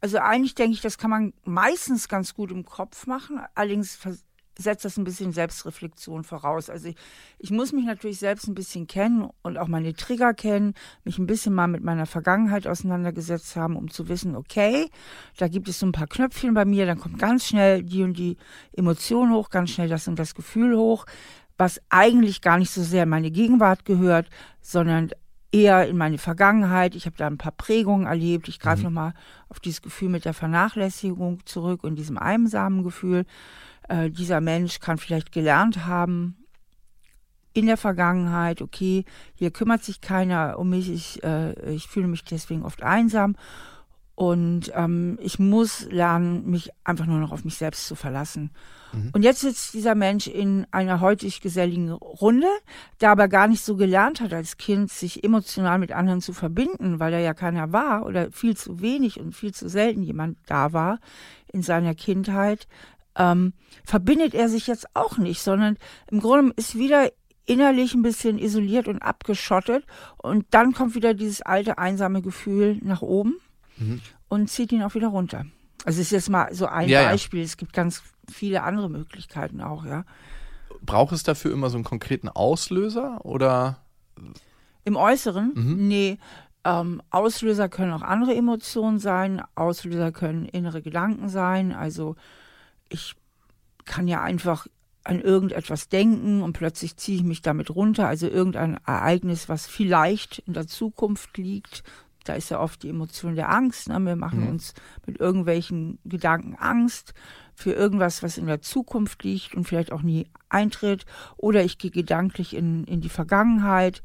[0.00, 3.40] Also eigentlich denke ich, das kann man meistens ganz gut im Kopf machen.
[3.54, 3.98] Allerdings
[4.58, 6.68] setzt das ein bisschen Selbstreflexion voraus.
[6.68, 6.96] Also ich,
[7.38, 11.26] ich, muss mich natürlich selbst ein bisschen kennen und auch meine Trigger kennen, mich ein
[11.26, 14.90] bisschen mal mit meiner Vergangenheit auseinandergesetzt haben, um zu wissen, okay,
[15.36, 18.18] da gibt es so ein paar Knöpfchen bei mir, dann kommt ganz schnell die und
[18.18, 18.36] die
[18.72, 21.06] Emotion hoch, ganz schnell das und das Gefühl hoch,
[21.56, 24.28] was eigentlich gar nicht so sehr in meine Gegenwart gehört,
[24.60, 25.10] sondern
[25.52, 26.94] eher in meine Vergangenheit.
[26.94, 28.48] Ich habe da ein paar Prägungen erlebt.
[28.48, 28.84] Ich greife mhm.
[28.86, 29.14] nochmal
[29.48, 33.24] auf dieses Gefühl mit der Vernachlässigung zurück und diesem einsamen Gefühl.
[33.88, 36.36] Äh, dieser Mensch kann vielleicht gelernt haben
[37.54, 42.24] in der Vergangenheit, okay, hier kümmert sich keiner um mich, ich, äh, ich fühle mich
[42.24, 43.34] deswegen oft einsam
[44.14, 48.50] und ähm, ich muss lernen, mich einfach nur noch auf mich selbst zu verlassen.
[48.92, 49.10] Mhm.
[49.12, 52.48] Und jetzt sitzt dieser Mensch in einer heutig geselligen Runde,
[53.00, 57.00] der aber gar nicht so gelernt hat als Kind, sich emotional mit anderen zu verbinden,
[57.00, 60.72] weil er ja keiner war oder viel zu wenig und viel zu selten jemand da
[60.72, 60.98] war
[61.52, 62.66] in seiner Kindheit
[63.18, 63.52] ähm,
[63.84, 65.76] verbindet er sich jetzt auch nicht, sondern
[66.10, 67.10] im Grunde ist wieder
[67.44, 69.84] innerlich ein bisschen isoliert und abgeschottet
[70.18, 73.36] und dann kommt wieder dieses alte einsame Gefühl nach oben
[73.76, 74.00] mhm.
[74.28, 75.46] und zieht ihn auch wieder runter.
[75.84, 77.40] Also es ist jetzt mal so ein ja, Beispiel.
[77.40, 77.46] Ja.
[77.46, 80.04] Es gibt ganz viele andere Möglichkeiten auch, ja.
[80.82, 83.78] Braucht es dafür immer so einen konkreten Auslöser oder?
[84.84, 85.52] Im Äußeren?
[85.54, 85.88] Mhm.
[85.88, 86.18] Nee.
[86.64, 89.42] Ähm, Auslöser können auch andere Emotionen sein.
[89.54, 91.72] Auslöser können innere Gedanken sein.
[91.72, 92.16] Also
[92.88, 93.14] ich
[93.84, 94.66] kann ja einfach
[95.04, 98.06] an irgendetwas denken und plötzlich ziehe ich mich damit runter.
[98.06, 101.82] Also irgendein Ereignis, was vielleicht in der Zukunft liegt.
[102.24, 103.88] Da ist ja oft die Emotion der Angst.
[103.88, 103.98] Ne?
[104.00, 104.48] Wir machen mhm.
[104.48, 104.74] uns
[105.06, 107.14] mit irgendwelchen Gedanken Angst
[107.54, 111.06] für irgendwas, was in der Zukunft liegt und vielleicht auch nie eintritt.
[111.38, 114.02] Oder ich gehe gedanklich in, in die Vergangenheit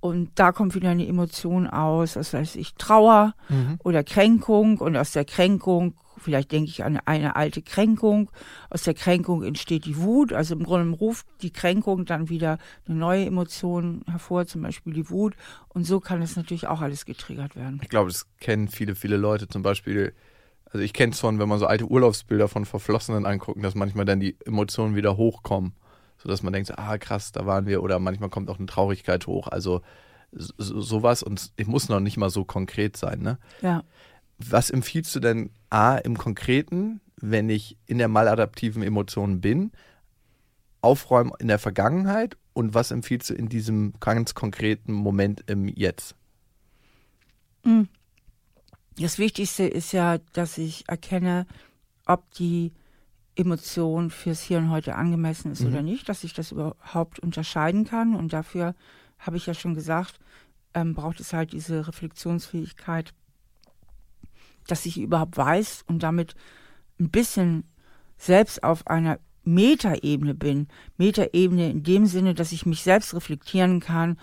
[0.00, 3.78] und da kommt wieder eine Emotion aus, das heißt ich Trauer mhm.
[3.82, 8.30] oder Kränkung und aus der Kränkung vielleicht denke ich an eine alte Kränkung.
[8.70, 10.32] Aus der Kränkung entsteht die Wut.
[10.32, 15.10] Also im Grunde ruft die Kränkung dann wieder eine neue Emotion hervor, zum Beispiel die
[15.10, 15.34] Wut.
[15.68, 17.80] Und so kann es natürlich auch alles getriggert werden.
[17.82, 19.48] Ich glaube, das kennen viele, viele Leute.
[19.48, 20.14] Zum Beispiel,
[20.66, 24.04] also ich kenne es von, wenn man so alte Urlaubsbilder von Verflossenen anguckt, dass manchmal
[24.04, 25.74] dann die Emotionen wieder hochkommen.
[26.18, 27.82] Sodass man denkt, ah krass, da waren wir.
[27.82, 29.48] Oder manchmal kommt auch eine Traurigkeit hoch.
[29.48, 29.82] Also
[30.32, 33.38] so, sowas und es muss noch nicht mal so konkret sein, ne?
[33.62, 33.84] Ja.
[34.38, 39.72] Was empfiehlst du denn A im Konkreten, wenn ich in der maladaptiven Emotion bin,
[40.80, 46.14] aufräumen in der Vergangenheit und was empfiehlst du in diesem ganz konkreten Moment im Jetzt?
[47.64, 47.88] Hm.
[48.98, 51.46] Das Wichtigste ist ja, dass ich erkenne,
[52.06, 52.72] ob die
[53.34, 55.68] Emotion fürs Hier und Heute angemessen ist mhm.
[55.68, 58.14] oder nicht, dass ich das überhaupt unterscheiden kann.
[58.14, 58.74] Und dafür
[59.18, 60.18] habe ich ja schon gesagt,
[60.72, 63.12] ähm, braucht es halt diese Reflexionsfähigkeit,
[64.66, 66.34] dass ich überhaupt weiß und damit
[66.98, 67.64] ein bisschen
[68.18, 70.68] selbst auf einer Metaebene bin.
[70.96, 74.18] Metaebene in dem Sinne, dass ich mich selbst reflektieren kann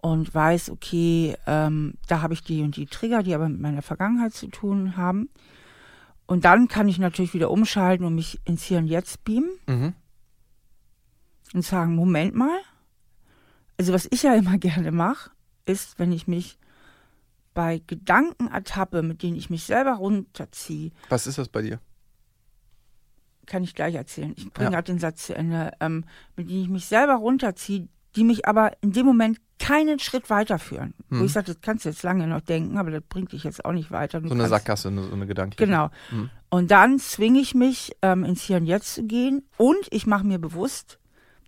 [0.00, 3.82] und weiß, okay, ähm, da habe ich die und die Trigger, die aber mit meiner
[3.82, 5.28] Vergangenheit zu tun haben.
[6.26, 9.94] Und dann kann ich natürlich wieder umschalten und mich ins Hier und Jetzt beamen mhm.
[11.54, 12.58] und sagen, Moment mal.
[13.78, 15.30] Also was ich ja immer gerne mache,
[15.66, 16.58] ist, wenn ich mich
[17.58, 20.92] bei Gedanken ertappe, mit denen ich mich selber runterziehe.
[21.08, 21.80] Was ist das bei dir?
[23.46, 24.32] Kann ich gleich erzählen.
[24.36, 24.70] Ich bringe ja.
[24.70, 25.72] gerade den Satz zu Ende.
[25.80, 26.04] Ähm,
[26.36, 30.94] mit denen ich mich selber runterziehe, die mich aber in dem Moment keinen Schritt weiterführen.
[31.08, 31.18] Hm.
[31.18, 33.64] Wo ich sage, das kannst du jetzt lange noch denken, aber das bringt dich jetzt
[33.64, 34.20] auch nicht weiter.
[34.20, 35.56] Du so eine Sackgasse, so eine Gedanke.
[35.56, 35.90] Genau.
[36.10, 36.30] Hm.
[36.50, 40.24] Und dann zwinge ich mich, ähm, ins Hier und Jetzt zu gehen und ich mache
[40.24, 41.00] mir bewusst,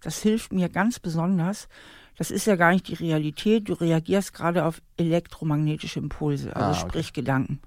[0.03, 1.69] das hilft mir ganz besonders,
[2.21, 3.71] das ist ja gar nicht die Realität.
[3.71, 6.81] Du reagierst gerade auf elektromagnetische Impulse, also ah, okay.
[6.81, 7.61] sprich Gedanken.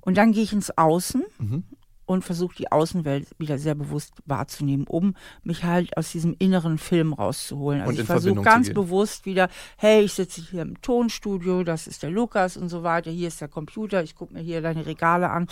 [0.00, 1.64] Und dann gehe ich ins Außen mhm.
[2.08, 7.12] Und versuche die Außenwelt wieder sehr bewusst wahrzunehmen, um mich halt aus diesem inneren Film
[7.12, 7.82] rauszuholen.
[7.82, 12.02] Also und ich versuche ganz bewusst wieder, hey, ich sitze hier im Tonstudio, das ist
[12.02, 15.28] der Lukas und so weiter, hier ist der Computer, ich gucke mir hier deine Regale
[15.28, 15.48] an,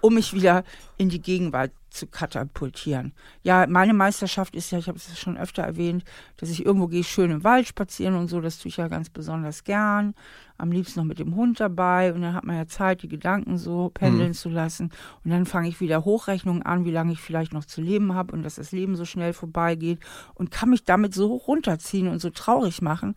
[0.00, 0.64] um mich wieder
[0.96, 3.12] in die Gegenwart zu katapultieren.
[3.42, 6.04] Ja, meine Meisterschaft ist ja, ich habe es schon öfter erwähnt,
[6.38, 9.10] dass ich irgendwo gehe, schön im Wald spazieren und so, das tue ich ja ganz
[9.10, 10.14] besonders gern.
[10.58, 13.56] Am liebsten noch mit dem Hund dabei und dann hat man ja Zeit, die Gedanken
[13.58, 14.34] so pendeln mhm.
[14.34, 14.90] zu lassen.
[15.24, 18.34] Und dann fange ich wieder Hochrechnungen an, wie lange ich vielleicht noch zu leben habe
[18.34, 20.00] und dass das Leben so schnell vorbeigeht
[20.34, 23.14] und kann mich damit so runterziehen und so traurig machen.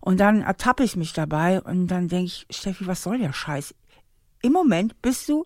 [0.00, 3.74] Und dann ertappe ich mich dabei und dann denke ich, Steffi, was soll der Scheiß?
[4.42, 5.44] Im Moment bist du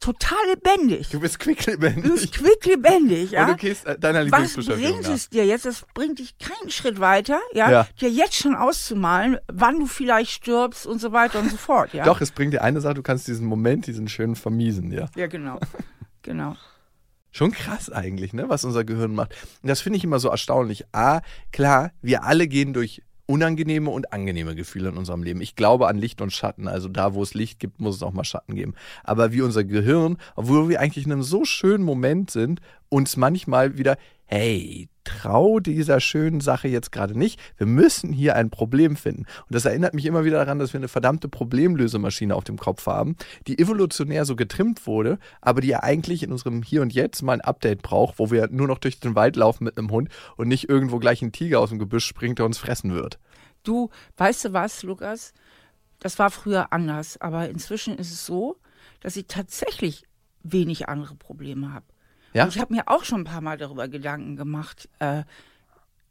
[0.00, 1.10] total lebendig.
[1.10, 2.02] Du bist quicklebendig.
[2.02, 3.42] Du bist quicklebendig, ja.
[3.46, 5.66] Und du gehst äh, deiner Lieblingsbeschäftigung Was bringt es dir jetzt?
[5.66, 7.70] Das bringt dich keinen Schritt weiter, ja?
[7.70, 7.86] ja?
[8.00, 12.04] Dir jetzt schon auszumalen, wann du vielleicht stirbst und so weiter und so fort, ja.
[12.10, 15.08] Doch, es bringt dir eine Sache, du kannst diesen Moment, diesen schönen vermiesen, ja.
[15.14, 15.60] Ja, genau.
[16.22, 16.56] genau.
[17.32, 19.36] Schon krass eigentlich, ne, was unser Gehirn macht.
[19.62, 20.84] Und das finde ich immer so erstaunlich.
[20.92, 21.20] A,
[21.52, 25.40] klar, wir alle gehen durch unangenehme und angenehme Gefühle in unserem Leben.
[25.40, 26.66] Ich glaube an Licht und Schatten.
[26.66, 28.74] Also da, wo es Licht gibt, muss es auch mal Schatten geben.
[29.04, 33.78] Aber wie unser Gehirn, obwohl wir eigentlich in einem so schönen Moment sind, uns manchmal
[33.78, 37.40] wieder, hey, trau dieser schönen Sache jetzt gerade nicht.
[37.56, 39.22] Wir müssen hier ein Problem finden.
[39.22, 42.86] Und das erinnert mich immer wieder daran, dass wir eine verdammte Problemlösemaschine auf dem Kopf
[42.86, 47.22] haben, die evolutionär so getrimmt wurde, aber die ja eigentlich in unserem Hier und Jetzt
[47.22, 50.08] mal ein Update braucht, wo wir nur noch durch den Wald laufen mit einem Hund
[50.36, 53.18] und nicht irgendwo gleich ein Tiger aus dem Gebüsch springt, der uns fressen wird.
[53.62, 55.32] Du, weißt du was, Lukas?
[55.98, 58.56] Das war früher anders, aber inzwischen ist es so,
[59.00, 60.04] dass ich tatsächlich
[60.42, 61.86] wenig andere Probleme habe.
[62.32, 62.44] Ja?
[62.44, 65.24] Und ich habe mir auch schon ein paar Mal darüber Gedanken gemacht, äh,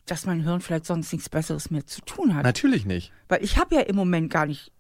[0.06, 2.44] dass mein Hirn vielleicht sonst nichts Besseres mehr zu tun hat.
[2.44, 3.12] Natürlich nicht.
[3.28, 4.72] Weil ich habe ja im Moment gar nicht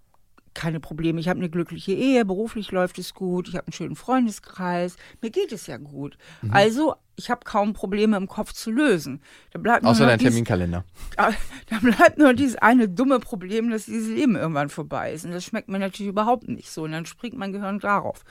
[0.53, 1.19] keine Probleme.
[1.19, 5.29] Ich habe eine glückliche Ehe, beruflich läuft es gut, ich habe einen schönen Freundeskreis, mir
[5.29, 6.17] geht es ja gut.
[6.41, 6.53] Mhm.
[6.53, 9.21] Also, ich habe kaum Probleme im Kopf zu lösen.
[9.51, 10.83] Da bleibt Außer dein Terminkalender.
[11.15, 11.31] Da,
[11.69, 15.25] da bleibt nur dieses eine dumme Problem, dass dieses Leben irgendwann vorbei ist.
[15.25, 16.83] Und das schmeckt mir natürlich überhaupt nicht so.
[16.83, 18.23] Und dann springt mein Gehirn darauf.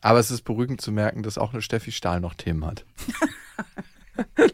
[0.00, 2.84] Aber es ist beruhigend zu merken, dass auch eine Steffi Stahl noch Themen hat.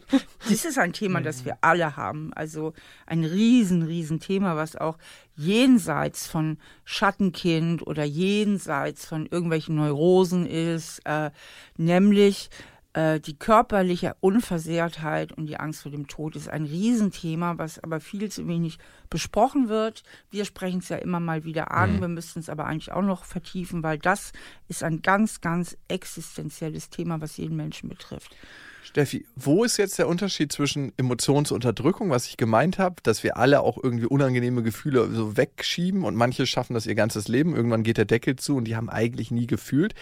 [0.48, 2.32] das ist ein Thema, das wir alle haben.
[2.34, 2.72] Also
[3.06, 4.98] ein riesen, riesen Thema, was auch
[5.36, 11.30] jenseits von Schattenkind oder jenseits von irgendwelchen Neurosen ist, äh,
[11.76, 12.50] nämlich
[12.96, 18.00] äh, die körperliche Unversehrtheit und die Angst vor dem Tod ist ein Riesenthema, was aber
[18.00, 18.78] viel zu wenig
[19.10, 20.02] besprochen wird.
[20.30, 22.00] Wir sprechen es ja immer mal wieder an, mhm.
[22.00, 24.32] wir müssten es aber eigentlich auch noch vertiefen, weil das
[24.68, 28.34] ist ein ganz, ganz existenzielles Thema, was jeden Menschen betrifft.
[28.82, 33.60] Steffi, wo ist jetzt der Unterschied zwischen Emotionsunterdrückung, was ich gemeint habe, dass wir alle
[33.60, 37.98] auch irgendwie unangenehme Gefühle so wegschieben und manche schaffen das ihr ganzes Leben, irgendwann geht
[37.98, 39.94] der Deckel zu und die haben eigentlich nie gefühlt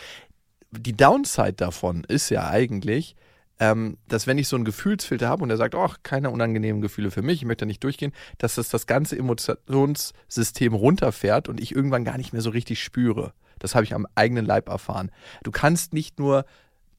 [0.79, 3.17] die Downside davon ist ja eigentlich,
[3.61, 7.11] ähm, dass wenn ich so einen Gefühlsfilter habe und der sagt, ach, keine unangenehmen Gefühle
[7.11, 12.05] für mich, ich möchte nicht durchgehen, dass das das ganze Emotionssystem runterfährt und ich irgendwann
[12.05, 13.33] gar nicht mehr so richtig spüre.
[13.59, 15.11] Das habe ich am eigenen Leib erfahren.
[15.45, 16.45] Du kannst nicht nur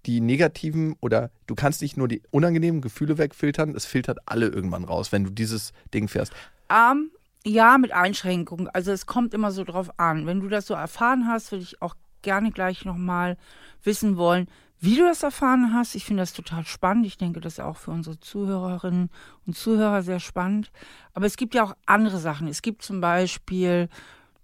[0.06, 4.84] die negativen oder du kannst nicht nur die unangenehmen Gefühle wegfiltern, es filtert alle irgendwann
[4.84, 6.32] raus, wenn du dieses Ding fährst.
[6.70, 7.12] Um,
[7.44, 8.70] ja, mit Einschränkungen.
[8.70, 10.26] Also es kommt immer so drauf an.
[10.26, 13.38] Wenn du das so erfahren hast, würde ich auch gerne gleich nochmal
[13.84, 14.48] wissen wollen,
[14.82, 15.96] wie du das erfahren hast.
[15.96, 17.06] Ich finde das total spannend.
[17.06, 19.10] Ich denke, das ist auch für unsere Zuhörerinnen
[19.48, 20.72] und Zuhörer sehr spannend.
[21.14, 22.48] Aber es gibt ja auch andere Sachen.
[22.48, 23.88] Es gibt zum Beispiel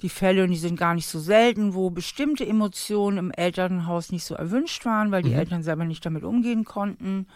[0.02, 4.24] die Fälle, und die sind gar nicht so selten, wo bestimmte Emotionen im Elternhaus nicht
[4.24, 5.40] so erwünscht waren, weil die mhm.
[5.40, 7.28] Eltern selber nicht damit umgehen konnten.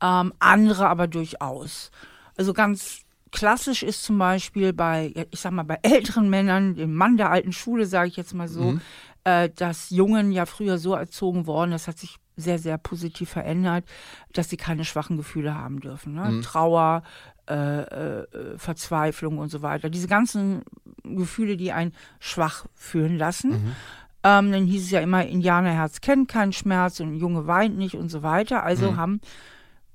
[0.00, 1.92] Ähm, andere aber durchaus.
[2.36, 7.16] Also ganz klassisch ist zum Beispiel bei, ich sag mal, bei älteren Männern, dem Mann
[7.16, 8.80] der alten Schule, sage ich jetzt mal so, mhm
[9.24, 13.84] äh, dass Jungen ja früher so erzogen worden, das hat sich sehr, sehr positiv verändert,
[14.32, 16.14] dass sie keine schwachen Gefühle haben dürfen.
[16.14, 16.24] Ne?
[16.30, 16.42] Mhm.
[16.42, 17.02] Trauer,
[17.48, 19.90] äh, äh, Verzweiflung und so weiter.
[19.90, 20.62] Diese ganzen
[21.04, 23.50] Gefühle, die einen schwach fühlen lassen.
[23.50, 23.76] Mhm.
[24.24, 28.08] Ähm, dann hieß es ja immer, Indianerherz kennt keinen Schmerz und Junge weint nicht und
[28.08, 28.62] so weiter.
[28.62, 28.96] Also mhm.
[28.96, 29.20] haben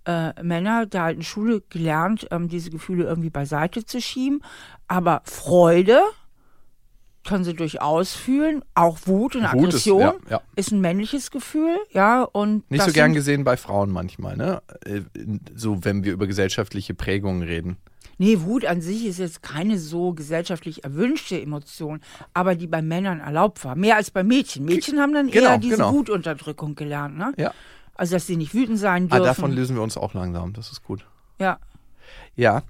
[0.05, 4.41] äh, Männer der alten Schule gelernt, ähm, diese Gefühle irgendwie beiseite zu schieben.
[4.87, 6.01] Aber Freude,
[7.27, 8.63] können sie durchaus fühlen.
[8.73, 10.41] Auch Wut und Wut Aggression ist, ja, ja.
[10.55, 12.23] ist, ein männliches Gefühl, ja.
[12.23, 14.61] Und nicht so gern gesehen bei Frauen manchmal, ne?
[14.85, 15.01] Äh,
[15.53, 17.77] so, wenn wir über gesellschaftliche Prägungen reden.
[18.17, 22.01] Nee, Wut an sich ist jetzt keine so gesellschaftlich erwünschte Emotion,
[22.33, 23.75] aber die bei Männern erlaubt war.
[23.75, 24.65] Mehr als bei Mädchen.
[24.65, 25.93] Mädchen haben dann genau, eher diese genau.
[25.93, 27.33] Wutunterdrückung gelernt, ne?
[27.37, 27.53] Ja.
[27.93, 29.23] Also, dass sie nicht wütend sein dürfen.
[29.23, 31.05] Ah, davon lösen wir uns auch langsam, das ist gut.
[31.39, 31.59] Ja.
[32.35, 32.63] Ja.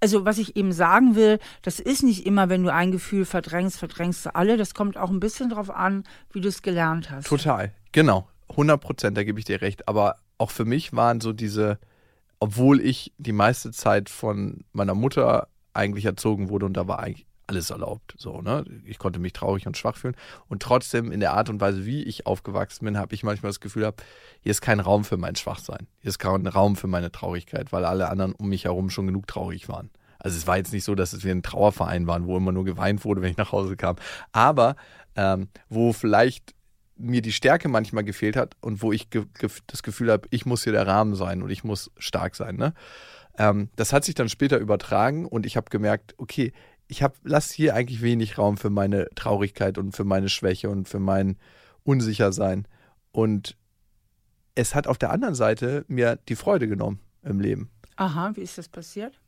[0.00, 3.78] Also was ich eben sagen will, das ist nicht immer, wenn du ein Gefühl verdrängst,
[3.78, 4.56] verdrängst du alle.
[4.56, 7.26] Das kommt auch ein bisschen drauf an, wie du es gelernt hast.
[7.26, 8.28] Total, genau.
[8.50, 9.88] 100 Prozent, da gebe ich dir recht.
[9.88, 11.78] Aber auch für mich waren so diese,
[12.40, 17.26] obwohl ich die meiste Zeit von meiner Mutter eigentlich erzogen wurde und da war eigentlich
[17.52, 18.14] alles erlaubt.
[18.18, 18.64] So, ne?
[18.84, 20.16] Ich konnte mich traurig und schwach fühlen.
[20.48, 23.60] Und trotzdem, in der Art und Weise, wie ich aufgewachsen bin, habe ich manchmal das
[23.60, 24.02] Gefühl gehabt,
[24.40, 25.86] hier ist kein Raum für mein Schwachsein.
[26.00, 29.26] Hier ist kein Raum für meine Traurigkeit, weil alle anderen um mich herum schon genug
[29.26, 29.90] traurig waren.
[30.18, 33.04] Also es war jetzt nicht so, dass wie ein Trauerverein waren, wo immer nur geweint
[33.04, 33.96] wurde, wenn ich nach Hause kam.
[34.30, 34.76] Aber
[35.16, 36.54] ähm, wo vielleicht
[36.96, 40.46] mir die Stärke manchmal gefehlt hat und wo ich ge ge das Gefühl habe, ich
[40.46, 42.56] muss hier der Rahmen sein und ich muss stark sein.
[42.56, 42.74] Ne?
[43.38, 46.52] Ähm, das hat sich dann später übertragen und ich habe gemerkt, okay,
[46.92, 50.90] ich habe lass hier eigentlich wenig Raum für meine Traurigkeit und für meine Schwäche und
[50.90, 51.38] für mein
[51.84, 52.68] Unsichersein.
[53.12, 53.56] Und
[54.54, 57.70] es hat auf der anderen Seite mir die Freude genommen im Leben.
[57.96, 59.18] Aha, wie ist das passiert?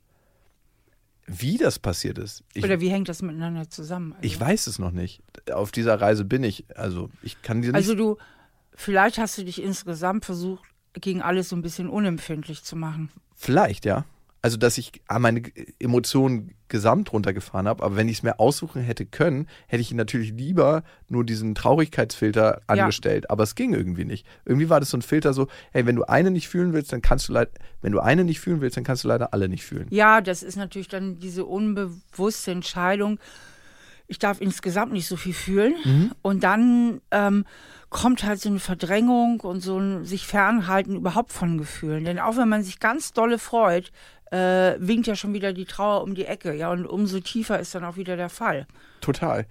[1.25, 2.43] Wie das passiert ist.
[2.53, 4.13] Ich, Oder wie hängt das miteinander zusammen?
[4.13, 5.23] Also ich weiß es noch nicht.
[5.51, 6.65] Auf dieser Reise bin ich.
[6.77, 7.75] Also ich kann dir nicht.
[7.75, 8.17] Also du,
[8.75, 10.63] vielleicht hast du dich insgesamt versucht,
[10.93, 13.09] gegen alles so ein bisschen unempfindlich zu machen.
[13.33, 14.05] Vielleicht, ja
[14.45, 15.41] also dass ich meine
[15.79, 20.33] Emotionen gesamt runtergefahren habe, aber wenn ich es mir aussuchen hätte können, hätte ich natürlich
[20.33, 23.29] lieber nur diesen Traurigkeitsfilter angestellt, ja.
[23.31, 24.23] aber es ging irgendwie nicht.
[24.45, 27.01] Irgendwie war das so ein Filter so, hey, wenn du eine nicht fühlen willst, dann
[27.01, 27.49] kannst du leider,
[27.81, 29.87] wenn du eine nicht fühlen willst, dann kannst du leider alle nicht fühlen.
[29.89, 33.17] Ja, das ist natürlich dann diese unbewusste Entscheidung,
[34.07, 36.11] ich darf insgesamt nicht so viel fühlen mhm.
[36.21, 37.45] und dann ähm,
[37.89, 42.03] kommt halt so eine Verdrängung und so ein sich fernhalten überhaupt von Gefühlen.
[42.03, 43.91] Denn auch wenn man sich ganz dolle freut,
[44.31, 46.53] äh, winkt ja schon wieder die Trauer um die Ecke.
[46.53, 48.67] Ja, und umso tiefer ist dann auch wieder der Fall.
[49.01, 49.45] Total.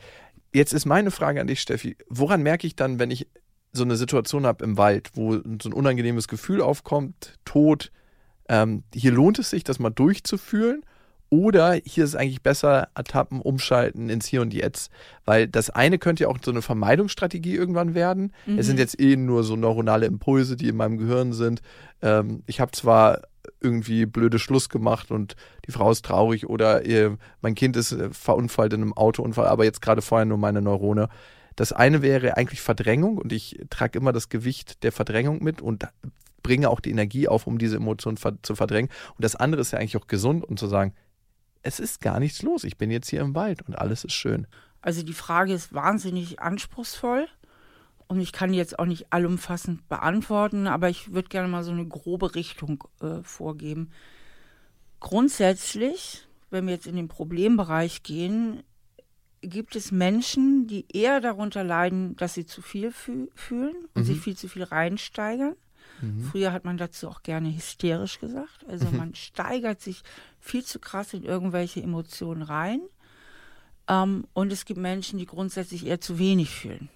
[0.53, 1.97] Jetzt ist meine Frage an dich, Steffi.
[2.09, 3.29] Woran merke ich dann, wenn ich
[3.73, 7.91] so eine Situation habe im Wald, wo so ein unangenehmes Gefühl aufkommt, Tod,
[8.49, 10.85] ähm, hier lohnt es sich, das mal durchzufühlen?
[11.31, 14.93] Oder hier ist es eigentlich besser, Etappen umschalten ins Hier und Jetzt.
[15.25, 18.33] Weil das eine könnte ja auch so eine Vermeidungsstrategie irgendwann werden.
[18.47, 18.59] Mhm.
[18.59, 21.61] Es sind jetzt eh nur so neuronale Impulse, die in meinem Gehirn sind.
[22.03, 23.23] Ähm, ich habe zwar
[23.65, 25.35] irgendwie blöde Schluss gemacht und
[25.67, 29.65] die Frau ist traurig oder ihr, mein Kind ist äh, verunfallt in einem Autounfall, aber
[29.65, 31.09] jetzt gerade vorher nur meine Neurone.
[31.57, 35.89] Das eine wäre eigentlich Verdrängung und ich trage immer das Gewicht der Verdrängung mit und
[36.43, 38.91] bringe auch die Energie auf, um diese Emotionen zu verdrängen.
[39.17, 40.95] Und das andere ist ja eigentlich auch gesund und zu sagen,
[41.63, 42.63] es ist gar nichts los.
[42.65, 44.47] Ich bin jetzt hier im Wald und alles ist schön.
[44.83, 47.27] Also die Frage ist wahnsinnig anspruchsvoll.
[48.07, 51.87] Und ich kann jetzt auch nicht allumfassend beantworten, aber ich würde gerne mal so eine
[51.87, 53.91] grobe Richtung äh, vorgeben.
[55.01, 58.63] Grundsätzlich, wenn wir jetzt in den Problembereich gehen,
[59.41, 64.07] gibt es Menschen, die eher darunter leiden, dass sie zu viel fü fühlen und mhm.
[64.07, 65.55] sich viel zu viel reinsteigern.
[66.01, 66.25] Mhm.
[66.25, 68.65] Früher hat man dazu auch gerne hysterisch gesagt.
[68.69, 68.97] Also mhm.
[68.97, 70.03] man steigert sich
[70.41, 72.81] viel zu krass in irgendwelche Emotionen rein.
[73.89, 76.89] Ähm, und es gibt Menschen, die grundsätzlich eher zu wenig fühlen.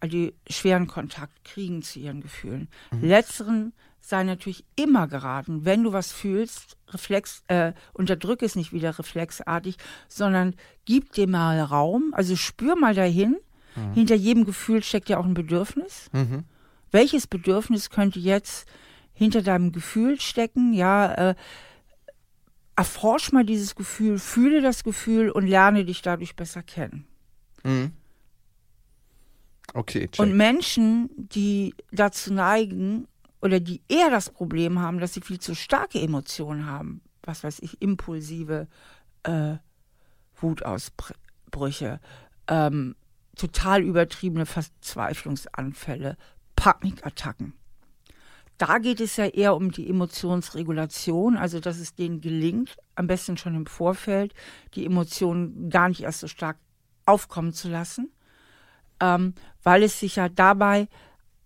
[0.00, 2.68] Mhm die schweren Kontakt kriegen zu ihren Gefühlen.
[2.90, 3.08] Mhm.
[3.08, 8.98] Letzteren sei natürlich immer geraten, wenn du was fühlst, Reflex, äh, unterdrück es nicht wieder
[8.98, 9.76] reflexartig,
[10.08, 10.54] sondern
[10.86, 13.36] gib dir mal Raum, also spür mal dahin.
[13.76, 13.92] Mhm.
[13.92, 16.08] Hinter jedem Gefühl steckt ja auch ein Bedürfnis.
[16.12, 16.44] Mhm.
[16.90, 18.66] Welches Bedürfnis könnte jetzt
[19.12, 20.72] hinter deinem Gefühl stecken?
[20.72, 21.34] Ja, äh,
[22.74, 27.06] erforsch mal dieses Gefühl, fühle das Gefühl und lerne dich dadurch besser kennen.
[27.62, 27.92] Mhm.
[29.74, 30.18] Okay, check.
[30.18, 33.06] Und Menschen, die dazu neigen
[33.40, 37.60] oder die eher das Problem haben, dass sie viel zu starke Emotionen haben, was weiß
[37.60, 38.68] ich, impulsive
[39.22, 39.56] äh,
[40.36, 42.00] Wutausbrüche,
[42.48, 42.96] ähm,
[43.36, 46.16] total übertriebene Verzweiflungsanfälle,
[46.56, 47.54] Panikattacken.
[48.58, 53.38] Da geht es ja eher um die Emotionsregulation, also dass es denen gelingt, am besten
[53.38, 54.34] schon im Vorfeld,
[54.74, 56.58] die Emotionen gar nicht erst so stark
[57.06, 58.10] aufkommen zu lassen
[59.00, 60.88] ähm, weil es sich ja dabei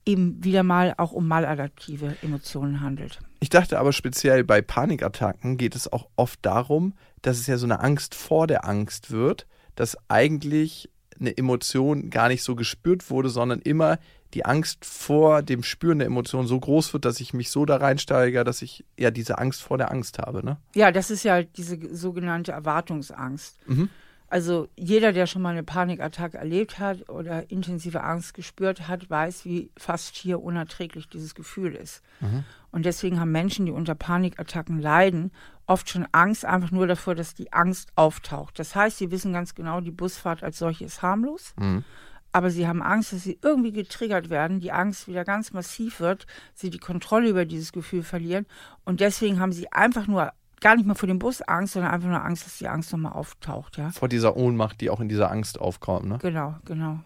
[0.07, 3.21] eben wieder mal auch um maladaptive Emotionen handelt.
[3.41, 7.67] Ich dachte aber speziell bei Panikattacken geht es auch oft darum, dass es ja so
[7.67, 9.47] eine Angst vor der Angst wird,
[9.77, 13.99] dass eigentlich eine Emotion gar nicht so gespürt wurde, sondern immer
[14.35, 17.77] die Angst vor dem Spüren der Emotion so groß wird, dass ich mich so da
[17.77, 20.45] reinsteige, dass ich ja diese Angst vor der Angst habe.
[20.45, 20.57] Ne?
[20.75, 23.57] Ja, das ist ja diese sogenannte Erwartungsangst.
[23.69, 23.89] Mhm.
[24.35, 29.45] Also jeder, der schon mal eine Panikattacke erlebt hat oder intensive Angst gespürt hat, weiß,
[29.45, 32.03] wie fast hier unerträglich dieses Gefühl ist.
[32.19, 32.43] Mhm.
[32.73, 35.31] Und deswegen haben Menschen, die unter Panikattacken leiden,
[35.69, 38.59] oft schon Angst einfach nur davor, dass die Angst auftaucht.
[38.59, 41.55] Das heißt, sie wissen ganz genau, die Busfahrt als solche ist harmlos.
[41.57, 41.85] Mhm.
[42.33, 46.27] Aber sie haben Angst, dass sie irgendwie getriggert werden, die Angst wieder ganz massiv wird,
[46.55, 48.47] sie die Kontrolle über dieses Gefühl verlieren.
[48.85, 50.33] Und deswegen haben sie einfach nur
[50.65, 53.13] gar nicht mehr vor dem Bus Angst, sondern einfach nur Angst, dass die Angst nochmal
[53.13, 53.91] auftaucht, ja.
[53.91, 56.19] Vor dieser Ohnmacht, die auch in dieser Angst aufkommt, ne?
[56.23, 57.01] Genau, genau.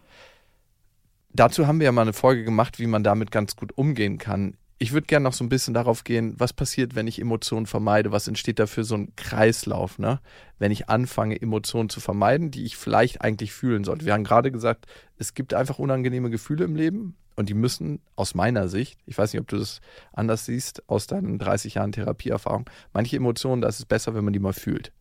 [1.31, 4.57] Dazu haben wir ja mal eine Folge gemacht, wie man damit ganz gut umgehen kann.
[4.79, 8.13] ich würde gerne noch so ein bisschen darauf gehen, was passiert, wenn ich Emotionen vermeide?
[8.13, 10.21] Was entsteht da für so ein Kreislauf, ne?
[10.61, 14.07] Wenn ich anfange, Emotionen zu vermeiden, die ich vielleicht eigentlich fühlen sollte.
[14.07, 14.87] Wir haben gerade gesagt,
[15.17, 19.33] es gibt einfach unangenehme Gefühle im Leben und die müssen aus meiner Sicht, ich weiß
[19.33, 19.81] nicht, ob du das
[20.13, 24.33] anders siehst, aus deinen 30 Jahren Therapieerfahrung, manche Emotionen, da ist es besser, wenn man
[24.33, 24.93] die mal fühlt.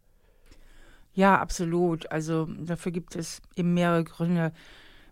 [1.14, 2.12] Ja, absolut.
[2.12, 4.54] Also dafür gibt es eben mehrere Gründe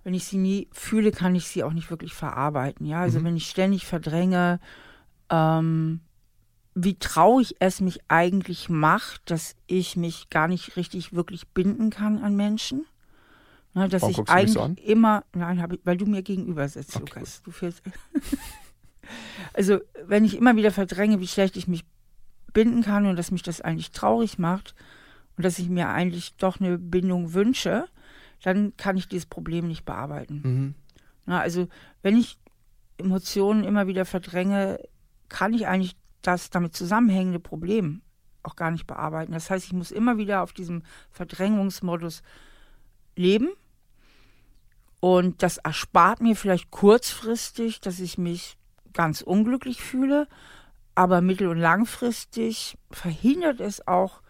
[0.06, 2.86] wenn ich sie nie fühle, kann ich sie auch nicht wirklich verarbeiten.
[2.86, 3.24] Ja, also mhm.
[3.26, 4.60] wenn ich ständig verdränge,
[5.32, 6.00] ähm,
[6.76, 12.20] wie traurig es mich eigentlich macht, dass ich mich gar nicht richtig wirklich binden kann
[12.20, 12.86] an Menschen.
[13.76, 17.20] Ne, dass Warum ich eigentlich so immer, nein, ich, weil du mir gegenüber sitzt, okay.
[17.20, 17.42] Lukas.
[17.44, 17.84] Du fährst.
[19.54, 21.84] also, wenn ich immer wieder verdränge, wie schlecht ich mich
[22.54, 24.76] binden kann und dass mich das eigentlich traurig macht
[25.36, 27.88] und dass ich mir eigentlich doch eine Bindung wünsche,
[28.44, 30.42] dann kann ich dieses Problem nicht bearbeiten.
[30.44, 30.76] Mhm.
[31.26, 31.68] Na, also
[32.02, 32.40] wenn ich
[32.98, 34.80] Emotionen immer wieder verdränge,
[35.28, 38.02] kann ich eigentlich das damit zusammenhängende Problem
[38.44, 39.34] auch gar nicht bearbeiten.
[39.34, 42.22] Das heißt, ich muss immer wieder auf diesem Verdrängungsmodus
[43.16, 43.50] leben.
[45.06, 48.58] Und das erspart mir vielleicht kurzfristig, dass ich mich
[48.92, 50.28] ganz unglücklich fühle,
[50.96, 54.24] aber mittel- und langfristig verhindert es auch,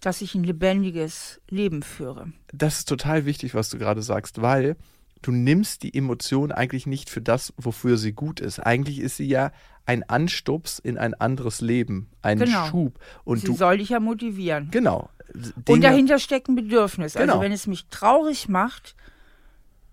[0.00, 2.32] dass ich ein lebendiges Leben führe.
[2.50, 4.76] Das ist total wichtig, was du gerade sagst, weil
[5.20, 8.58] du nimmst die Emotion eigentlich nicht für das, wofür sie gut ist.
[8.58, 9.52] Eigentlich ist sie ja
[9.84, 12.64] ein Anstups in ein anderes Leben, ein genau.
[12.68, 13.00] Schub.
[13.24, 14.70] Und sie du, soll dich ja motivieren.
[14.70, 15.10] Genau.
[15.34, 17.16] Dinge, und dahinter steckt ein Bedürfnis.
[17.16, 17.32] Also genau.
[17.34, 18.96] Also wenn es mich traurig macht,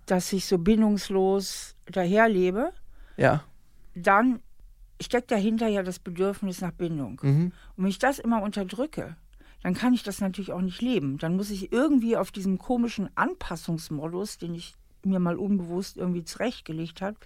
[0.06, 2.72] dass ich so bindungslos daherlebe,
[3.18, 3.43] ja.
[3.95, 4.39] dann
[5.01, 7.20] steckt dahinter ja das Bedürfnis nach Bindung.
[7.24, 7.51] Mhm.
[7.76, 9.16] Und wenn ich das immer unterdrücke,
[9.62, 11.18] dann kann ich das natürlich auch nicht leben.
[11.18, 14.76] Dann muss ich irgendwie auf diesem komischen Anpassungsmodus, den ich
[15.06, 17.18] mir mal unbewusst irgendwie zurechtgelegt habe.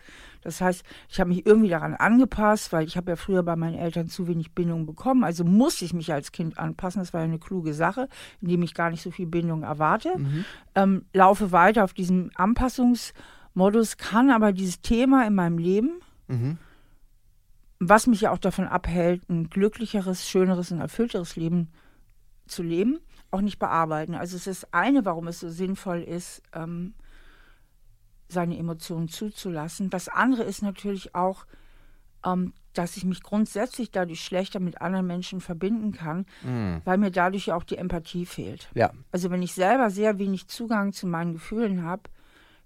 [0.42, 3.78] Das heißt, ich habe mich irgendwie daran angepasst, weil ich habe ja früher bei meinen
[3.78, 5.24] Eltern zu wenig Bindung bekommen.
[5.24, 7.02] Also musste ich mich als Kind anpassen.
[7.02, 8.08] Das war ja eine kluge Sache,
[8.42, 10.18] indem ich gar nicht so viel Bindung erwarte.
[10.18, 10.46] Mhm.
[10.76, 16.58] Ähm, laufe weiter auf diesem Anpassungsmodus, kann aber dieses Thema in meinem Leben, mhm.
[17.80, 21.88] was mich ja auch davon abhält, ein glücklicheres, schöneres und erfüllteres Leben zu
[22.48, 23.00] zu leben,
[23.32, 24.16] auch nicht bearbeiten.
[24.16, 26.94] Also es ist eine, warum es so sinnvoll ist, ähm,
[28.30, 29.90] seine Emotionen zuzulassen.
[29.90, 31.46] Das andere ist natürlich auch,
[32.26, 36.78] ähm, dass ich mich grundsätzlich dadurch schlechter mit anderen Menschen verbinden kann, mm.
[36.86, 38.70] weil mir dadurch auch die Empathie fehlt.
[38.76, 38.92] Ja.
[39.12, 42.04] Also wenn ich selber sehr wenig Zugang zu meinen Gefühlen habe,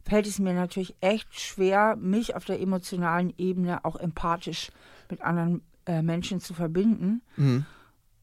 [0.03, 4.72] fällt es mir natürlich echt schwer, mich auf der emotionalen Ebene auch empathisch
[5.09, 7.22] mit anderen äh, Menschen zu verbinden.
[7.38, 7.59] Mm.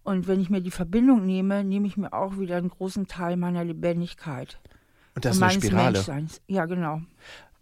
[0.02, 3.36] Und wenn ich mir die Verbindung nehme, nehme ich mir auch wieder einen großen Teil
[3.36, 4.58] meiner Lebendigkeit.
[5.18, 5.92] Und das ist eine Spirale.
[5.92, 6.40] Menschseins.
[6.46, 7.00] Ja, genau.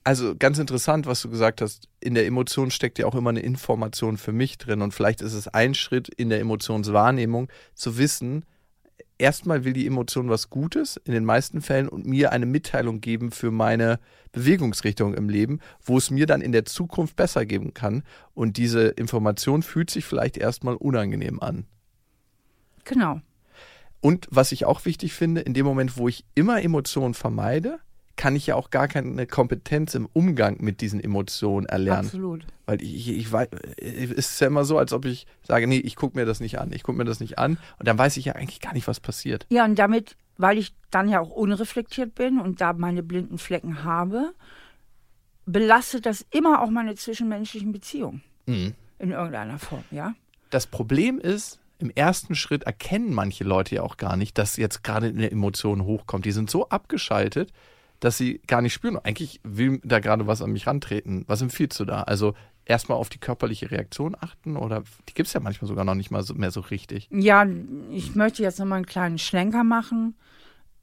[0.04, 1.88] Also ganz interessant, was du gesagt hast.
[2.00, 4.82] In der Emotion steckt ja auch immer eine Information für mich drin.
[4.82, 8.44] Und vielleicht ist es ein Schritt in der Emotionswahrnehmung, zu wissen,
[9.18, 13.30] erstmal will die Emotion was Gutes in den meisten Fällen und mir eine Mitteilung geben
[13.30, 13.98] für meine
[14.32, 18.02] Bewegungsrichtung im Leben, wo es mir dann in der Zukunft besser geben kann.
[18.34, 21.64] Und diese Information fühlt sich vielleicht erstmal unangenehm an.
[22.84, 23.20] Genau.
[24.01, 27.80] Und was ich auch wichtig finde, in dem Moment, wo ich immer Emotionen vermeide,
[28.16, 32.07] kann ich ja auch gar keine Kompetenz im Umgang mit diesen Emotionen erlernen.
[32.07, 32.47] Absolut.
[32.64, 35.97] Weil ich, ich, weiß, es ist ja immer so, als ob ich sage, nee, ich
[35.97, 38.24] gucke mir das nicht an, ich gucke mir das nicht an und dann weiß ich
[38.24, 39.47] ja eigentlich gar nicht, was passiert.
[39.51, 43.84] Ja, und damit, weil ich dann ja auch unreflektiert bin und da meine blinden Flecken
[43.84, 44.32] habe,
[45.44, 48.22] belastet das immer auch meine zwischenmenschlichen Beziehungen.
[48.47, 48.74] Mhm.
[48.99, 50.14] In irgendeiner Form, ja.
[50.51, 54.83] Das Problem ist, im ersten Schritt erkennen manche Leute ja auch gar nicht, dass jetzt
[54.83, 56.24] gerade eine Emotion hochkommt.
[56.24, 57.53] Die sind so abgeschaltet,
[58.01, 58.99] dass sie gar nicht spüren.
[58.99, 61.24] Eigentlich will da gerade was an mich rantreten.
[61.27, 62.03] Was empfiehlst du da?
[62.03, 65.95] Also erstmal auf die körperliche Reaktion achten oder die gibt es ja manchmal sogar noch
[65.95, 67.09] nicht mal so, mehr so richtig.
[67.11, 67.47] Ja,
[67.91, 70.14] ich möchte jetzt nochmal einen kleinen Schlenker machen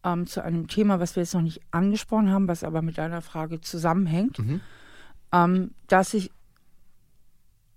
[0.04, 3.22] ähm, zu einem Thema, was wir jetzt noch nicht angesprochen haben, was aber mit deiner
[3.22, 4.40] Frage zusammenhängt.
[4.40, 4.62] Mhm.
[5.32, 6.32] Ähm, dass sich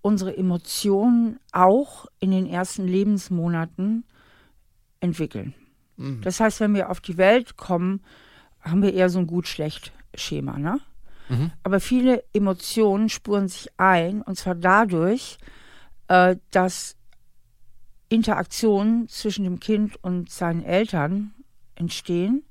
[0.07, 4.05] unsere Emotionen auch in den ersten Lebensmonaten
[5.01, 5.53] entwickeln.
[5.97, 6.21] Mhm.
[6.23, 8.01] Das heißt, wenn wir auf die Welt kommen,
[8.61, 10.59] haben wir eher so ein gut-schlecht-Schema.
[10.59, 10.79] Ne?
[11.29, 11.51] Mhm.
[11.65, 15.39] Aber viele Emotionen spuren sich ein, und zwar dadurch,
[16.07, 16.95] äh, dass
[18.09, 21.35] Interaktionen zwischen dem Kind und seinen Eltern
[21.75, 22.45] entstehen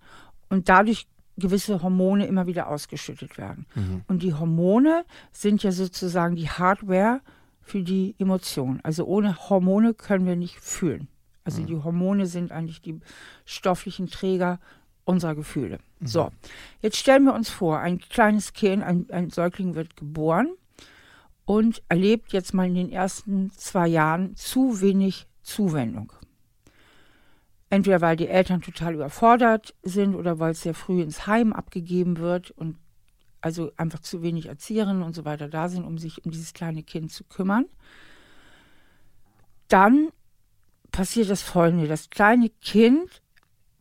[0.50, 3.66] und dadurch gewisse Hormone immer wieder ausgeschüttet werden.
[3.76, 4.02] Mhm.
[4.10, 7.22] Und die Hormone sind ja sozusagen die Hardware
[7.66, 8.80] für die Emotion.
[8.84, 11.08] Also ohne Hormone können wir nicht fühlen.
[11.44, 11.66] Also mhm.
[11.66, 13.00] die Hormone sind eigentlich die
[13.44, 14.60] stofflichen Träger
[15.04, 15.80] unserer Gefühle.
[16.00, 16.08] Mhm.
[16.08, 16.32] So,
[16.82, 20.50] jetzt stellen wir uns vor, ein kleines Kind, ein, ein Säugling wird geboren
[21.46, 26.14] und erlebt jetzt mal in den ersten zwei Jahren zu wenig Zuwendung.
[27.72, 32.18] Entweder weil die Eltern total überfordert sind oder weil es sehr früh ins Heim abgegeben
[32.18, 32.78] wird und
[33.46, 36.82] also einfach zu wenig Erzieherinnen und so weiter da sind, um sich um dieses kleine
[36.82, 37.68] Kind zu kümmern.
[39.68, 40.10] Dann
[40.92, 41.88] passiert das Folgende.
[41.88, 43.22] Das kleine Kind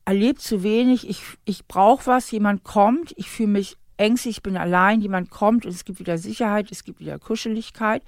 [0.04, 4.58] erlebt zu wenig, ich, ich brauche was, jemand kommt, ich fühle mich ängstlich, ich bin
[4.58, 8.02] allein, jemand kommt und es gibt wieder Sicherheit, es gibt wieder Kuscheligkeit.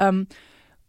[0.00, 0.26] Ähm,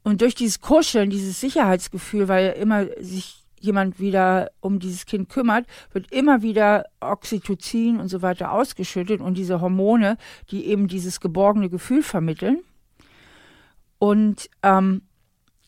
[0.01, 5.65] und durch dieses Kuscheln, dieses Sicherheitsgefühl, weil immer sich jemand wieder um dieses Kind kümmert,
[5.91, 10.17] wird immer wieder Oxytocin und so weiter ausgeschüttet und diese Hormone,
[10.51, 12.59] die eben dieses geborgene Gefühl vermitteln.
[13.97, 15.01] Und ähm,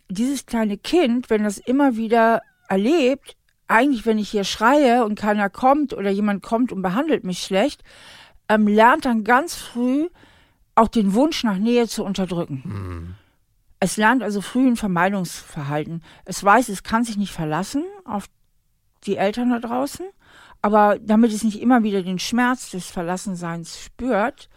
[0.10, 3.36] dieses kleine Kind, wenn das immer wieder erlebt,
[3.68, 7.84] eigentlich, wenn ich hier schreie und keiner kommt oder jemand kommt und behandelt mich schlecht,
[8.50, 10.10] ähm, lernt dann ganz früh
[10.76, 12.64] auch den Wunsch nach Nähe zu unterdrücken.
[12.66, 13.16] Mhm.
[13.84, 16.04] Es lernt also früh ein Vermeidungsverhalten.
[16.24, 18.28] Es weiß, es kann sich nicht verlassen auf
[19.06, 20.06] die Eltern da draußen,
[20.62, 24.50] aber damit es nicht immer wieder den Schmerz des Verlassenseins spürt,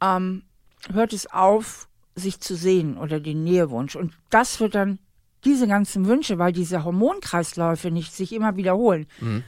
[0.00, 0.44] ähm,
[0.92, 3.96] hört es auf, sich zu sehen oder den Nähewunsch.
[3.96, 5.00] Und das wird dann
[5.44, 9.06] diese ganzen Wünsche, weil diese Hormonkreisläufe nicht sich immer wiederholen.
[9.20, 9.42] Mhm.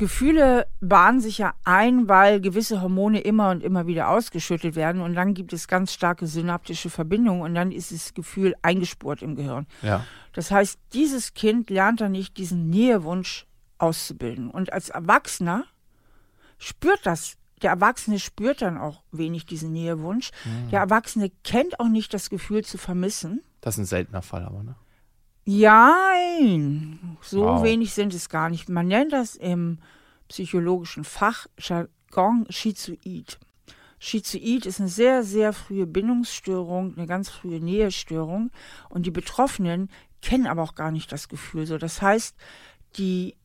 [0.00, 5.14] Gefühle bahnen sich ja ein, weil gewisse Hormone immer und immer wieder ausgeschüttet werden und
[5.14, 9.66] dann gibt es ganz starke synaptische Verbindungen und dann ist das Gefühl eingespurt im Gehirn.
[9.82, 10.06] Ja.
[10.32, 13.46] Das heißt, dieses Kind lernt dann nicht diesen Nähewunsch
[13.76, 14.50] auszubilden.
[14.50, 15.64] Und als Erwachsener
[16.56, 20.30] spürt das, der Erwachsene spürt dann auch wenig diesen Nähewunsch.
[20.46, 20.70] Mhm.
[20.70, 23.42] Der Erwachsene kennt auch nicht das Gefühl zu vermissen.
[23.60, 24.76] Das ist ein seltener Fall aber, ne?
[25.44, 25.96] Ja,
[27.22, 27.62] so wow.
[27.62, 28.68] wenig sind es gar nicht.
[28.68, 29.78] Man nennt das im
[30.28, 33.38] psychologischen Fachjargon Schizoid.
[33.98, 38.50] Schizoid ist eine sehr, sehr frühe Bindungsstörung, eine ganz frühe Nähestörung.
[38.88, 39.90] Und die Betroffenen
[40.22, 41.78] kennen aber auch gar nicht das Gefühl so.
[41.78, 42.36] Das heißt,
[42.96, 43.36] die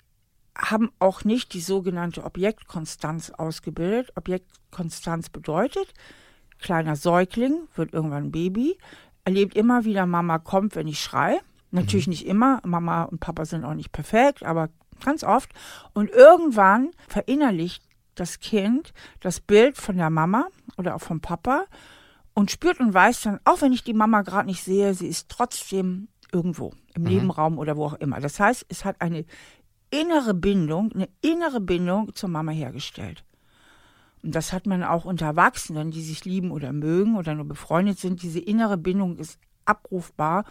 [0.57, 4.13] haben auch nicht die sogenannte Objektkonstanz ausgebildet.
[4.15, 5.93] Objektkonstanz bedeutet,
[6.59, 8.77] kleiner Säugling wird irgendwann Baby,
[9.25, 11.39] erlebt immer wieder, Mama kommt, wenn ich schreie.
[11.75, 12.11] Natürlich mhm.
[12.11, 12.61] nicht immer.
[12.65, 14.69] Mama und Papa sind auch nicht perfekt, aber
[15.03, 15.51] ganz oft.
[15.93, 17.83] Und irgendwann verinnerlicht
[18.15, 20.47] das Kind das Bild von der Mama
[20.77, 21.65] oder auch vom Papa
[22.33, 25.27] und spürt und weiß dann, auch wenn ich die Mama gerade nicht sehe, sie ist
[25.29, 27.09] trotzdem irgendwo im mhm.
[27.09, 28.19] Nebenraum oder wo auch immer.
[28.21, 29.25] Das heißt, es hat eine
[29.91, 33.25] innere Bindung, eine innere Bindung zur Mama hergestellt.
[34.23, 37.99] Und das hat man auch unter Erwachsenen, die sich lieben oder mögen oder nur befreundet
[37.99, 38.23] sind.
[38.23, 40.45] Diese innere Bindung ist abrufbar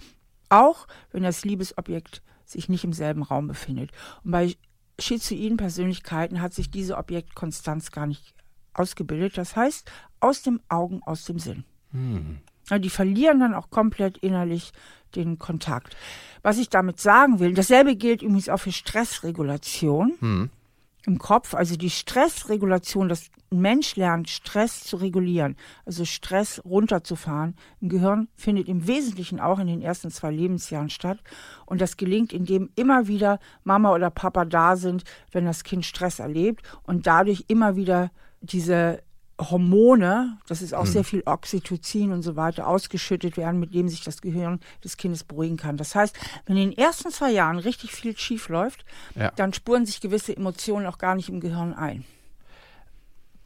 [0.55, 3.91] auch wenn das Liebesobjekt sich nicht im selben Raum befindet.
[4.23, 4.55] Und bei
[4.99, 8.35] schizoiden Persönlichkeiten hat sich diese Objektkonstanz gar nicht
[8.73, 9.37] ausgebildet.
[9.37, 9.91] Das heißt,
[10.21, 11.65] aus dem Augen, aus dem Sinn.
[11.91, 12.39] Hm.
[12.79, 14.73] Die verlieren dann auch komplett innerlich
[15.17, 15.97] den Kontakt.
[16.43, 20.15] Was ich damit sagen will, dasselbe gilt übrigens auch für Stressregulation.
[20.21, 20.51] Hm
[21.07, 27.57] im Kopf, also die Stressregulation, dass ein Mensch lernt, Stress zu regulieren, also Stress runterzufahren,
[27.81, 31.19] im Gehirn findet im Wesentlichen auch in den ersten zwei Lebensjahren statt.
[31.67, 36.19] Und das gelingt, indem immer wieder Mama oder Papa da sind, wenn das Kind Stress
[36.19, 39.03] erlebt und dadurch immer wieder diese
[39.39, 40.91] Hormone, das ist auch mhm.
[40.91, 45.25] sehr viel Oxytocin und so weiter, ausgeschüttet werden, mit dem sich das Gehirn des Kindes
[45.25, 45.77] beruhigen kann.
[45.77, 46.17] Das heißt,
[46.47, 48.85] wenn in den ersten zwei Jahren richtig viel schief läuft,
[49.17, 49.33] ja.
[49.33, 52.05] dann spuren sich gewisse Emotionen auch gar nicht im Gehirn ein.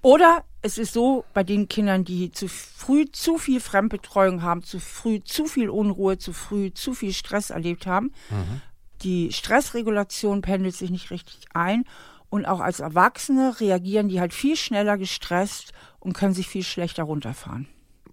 [0.03, 4.79] Oder es ist so bei den Kindern, die zu früh zu viel Fremdbetreuung haben, zu
[4.79, 8.13] früh zu viel Unruhe, zu früh zu viel Stress erlebt haben.
[8.31, 8.61] Mhm.
[9.03, 11.85] Die Stressregulation pendelt sich nicht richtig ein
[12.31, 17.05] und auch als Erwachsene reagieren die halt viel schneller gestresst und können sich viel schlechter
[17.05, 17.69] runterfahren.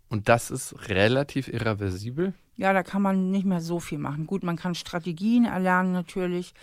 [0.09, 2.33] Und das ist relativ irreversibel?
[2.55, 4.27] Ja, da kann man nicht mehr so viel machen.
[4.27, 6.53] Gut, man kann Strategien erlernen natürlich,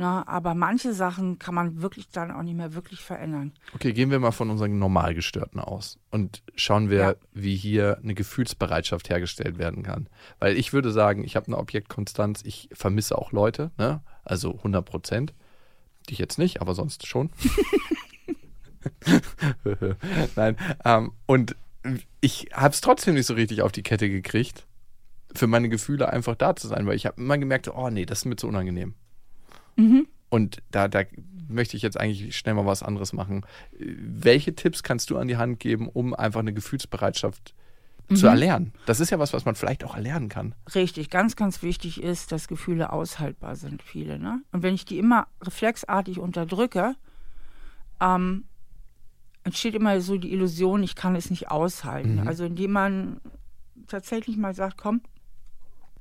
[0.00, 3.52] na, ne, aber manche Sachen kann man wirklich dann auch nicht mehr wirklich verändern.
[3.74, 7.14] Okay, gehen wir mal von unseren Normalgestörten aus und schauen wir, ja.
[7.34, 10.08] wie hier eine Gefühlsbereitschaft hergestellt werden kann.
[10.38, 14.00] Weil ich würde sagen, ich habe eine Objektkonstanz, ich vermisse auch Leute, ne?
[14.24, 15.34] also 100 Prozent.
[16.10, 17.30] Dich jetzt nicht, aber sonst schon.
[20.36, 20.56] Nein.
[20.84, 21.56] Ähm, und
[22.20, 24.66] ich habe es trotzdem nicht so richtig auf die Kette gekriegt,
[25.34, 28.20] für meine Gefühle einfach da zu sein, weil ich habe immer gemerkt, oh nee, das
[28.20, 28.94] ist mir zu unangenehm.
[29.76, 30.08] Mhm.
[30.28, 31.04] Und da, da
[31.48, 33.44] möchte ich jetzt eigentlich schnell mal was anderes machen.
[33.78, 37.54] Welche Tipps kannst du an die Hand geben, um einfach eine Gefühlsbereitschaft
[38.10, 38.16] mhm.
[38.16, 38.72] zu erlernen?
[38.86, 40.54] Das ist ja was, was man vielleicht auch erlernen kann.
[40.74, 44.18] Richtig, ganz, ganz wichtig ist, dass Gefühle aushaltbar sind, viele.
[44.18, 44.42] Ne?
[44.52, 46.94] Und wenn ich die immer reflexartig unterdrücke,
[48.00, 48.44] ähm,
[49.44, 52.20] entsteht immer so die Illusion, ich kann es nicht aushalten.
[52.20, 52.28] Mhm.
[52.28, 53.20] Also indem man
[53.86, 55.00] tatsächlich mal sagt, komm,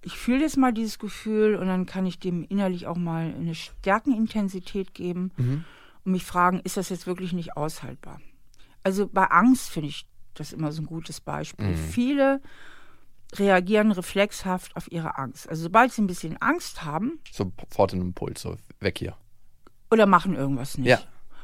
[0.01, 3.55] ich fühle jetzt mal dieses Gefühl und dann kann ich dem innerlich auch mal eine
[3.55, 5.65] Stärkenintensität geben Mhm.
[6.05, 8.21] und mich fragen, ist das jetzt wirklich nicht aushaltbar?
[8.83, 10.07] Also bei Angst finde ich
[10.39, 11.67] das immer so ein gutes Beispiel.
[11.67, 11.75] Mhm.
[11.75, 12.41] Viele
[13.35, 15.47] reagieren reflexhaft auf ihre Angst.
[15.49, 19.15] Also sobald sie ein bisschen Angst haben Sofort in einem Puls, so weg hier.
[19.91, 20.87] oder machen irgendwas nicht.
[20.87, 20.99] Ja.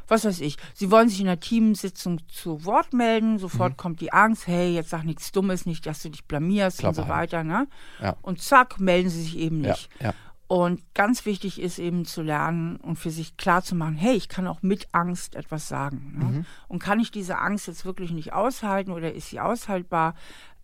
[0.08, 3.78] Was weiß ich, sie wollen sich in einer Teamsitzung zu Wort melden, sofort Mhm.
[3.78, 7.06] kommt die Angst, hey, jetzt sag nichts Dummes, nicht, dass du dich blamierst Klappe und
[7.08, 7.44] so weiter.
[7.44, 7.68] Ne?
[8.00, 8.16] Ja.
[8.22, 9.90] Und zack, melden sie sich eben Ja, nicht.
[10.00, 10.14] ja.
[10.48, 14.30] Und ganz wichtig ist eben zu lernen und für sich klar zu machen, hey, ich
[14.30, 16.14] kann auch mit Angst etwas sagen.
[16.18, 16.26] Ne?
[16.26, 16.46] Mhm.
[16.68, 20.14] Und kann ich diese Angst jetzt wirklich nicht aushalten oder ist sie aushaltbar,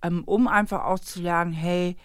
[0.04, 1.98] ähm, um einfach auch zu lernen, hey,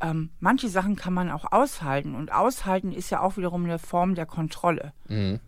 [0.00, 2.16] ähm, manche Sachen kann man auch aushalten.
[2.16, 4.92] Und aushalten ist ja auch wiederum eine Form der Kontrolle.
[5.08, 5.38] Mhm.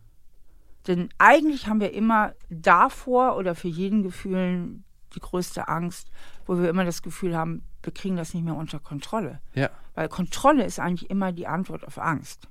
[0.87, 4.83] Denn eigentlich haben wir immer davor oder für jeden Gefühl
[5.15, 6.11] die größte Angst,
[6.47, 9.41] wo wir immer das Gefühl haben, wir kriegen das nicht mehr unter Kontrolle.
[9.55, 9.71] Ja.
[9.95, 12.49] Weil Kontrolle ist eigentlich immer die Antwort auf Angst.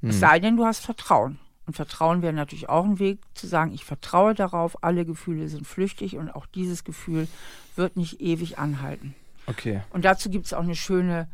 [0.00, 0.10] Mhm.
[0.10, 1.38] Es sei denn, du hast Vertrauen.
[1.66, 5.66] Und Vertrauen wäre natürlich auch ein Weg zu sagen, ich vertraue darauf, alle Gefühle sind
[5.66, 7.26] flüchtig und auch dieses Gefühl
[7.74, 9.14] wird nicht ewig anhalten.
[9.46, 9.82] Okay.
[9.90, 11.28] Und dazu gibt es auch eine schöne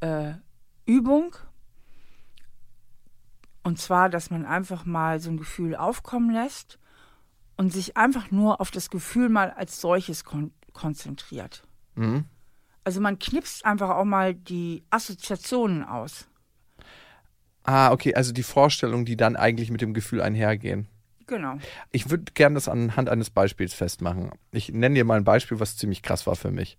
[0.00, 0.32] äh,
[0.84, 1.34] Übung.
[3.62, 6.78] Und zwar, dass man einfach mal so ein Gefühl aufkommen lässt
[7.56, 11.64] und sich einfach nur auf das Gefühl mal als solches kon konzentriert.
[11.94, 12.24] Mhm.
[12.84, 16.26] Also man knipst einfach auch mal die Assoziationen aus.
[17.62, 20.88] Ah, okay, also die Vorstellungen, die dann eigentlich mit dem Gefühl einhergehen.
[21.26, 21.58] Genau.
[21.92, 24.32] Ich würde gerne das anhand eines Beispiels festmachen.
[24.50, 26.78] Ich nenne dir mal ein Beispiel, was ziemlich krass war für mich.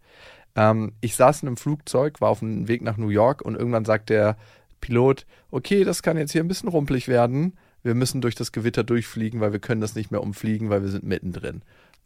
[0.55, 3.85] Ähm, ich saß in einem Flugzeug, war auf dem Weg nach New York und irgendwann
[3.85, 4.37] sagt der
[4.81, 7.57] Pilot, okay, das kann jetzt hier ein bisschen rumpelig werden.
[7.83, 10.89] Wir müssen durch das Gewitter durchfliegen, weil wir können das nicht mehr umfliegen, weil wir
[10.89, 11.61] sind mittendrin.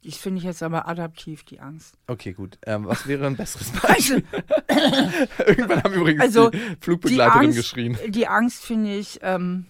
[0.06, 1.96] Ich finde ich jetzt aber adaptiv, die Angst.
[2.08, 2.58] Okay, gut.
[2.66, 4.24] Ähm, was wäre ein besseres Beispiel?
[5.46, 7.98] Irgendwann haben übrigens Also, die die Flugbegleiterin Angst, geschrien.
[8.08, 9.66] die Angst finde ich ähm,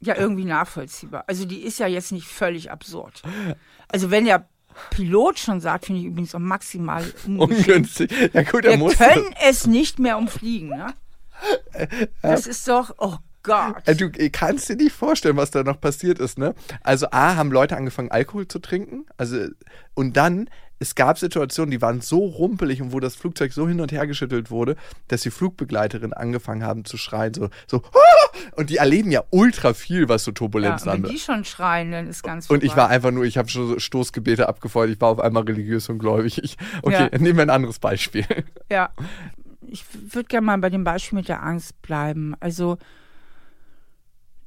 [0.00, 1.24] ja irgendwie nachvollziehbar.
[1.26, 3.22] Also die ist ja jetzt nicht völlig absurd.
[3.88, 4.48] Also wenn der
[4.90, 7.04] Pilot schon sagt, finde ich übrigens auch maximal.
[7.26, 8.10] Ungünstig.
[8.32, 8.96] Ja gut, er Wir muss.
[8.96, 10.94] können es nicht mehr umfliegen, ne?
[12.22, 13.76] Das ist doch, oh Gott.
[13.86, 16.54] Äh, Du äh, kannst dir nicht vorstellen, was da noch passiert ist, ne?
[16.82, 19.06] Also A, haben Leute angefangen, Alkohol zu trinken.
[19.16, 19.46] Also,
[19.94, 23.80] und dann, es gab Situationen, die waren so rumpelig und wo das Flugzeug so hin
[23.80, 24.74] und her geschüttelt wurde,
[25.08, 29.72] dass die Flugbegleiterin angefangen haben zu schreien, so, so, "Ah!" und die erleben ja ultra
[29.72, 31.16] viel, was so ja, Turbulenzen wenn anbelangt.
[31.16, 32.82] die schon schreien, dann ist ganz Und ich vorbei.
[32.82, 36.42] war einfach nur, ich habe schon Stoßgebete abgefeuert, ich war auf einmal religiös und gläubig.
[36.42, 37.18] Ich, okay, Ja.
[37.18, 38.26] nehmen wir ein anderes Beispiel.
[38.70, 38.90] Ja,
[39.66, 42.34] ich würde gerne mal bei dem Beispiel mit der Angst bleiben.
[42.40, 42.78] Also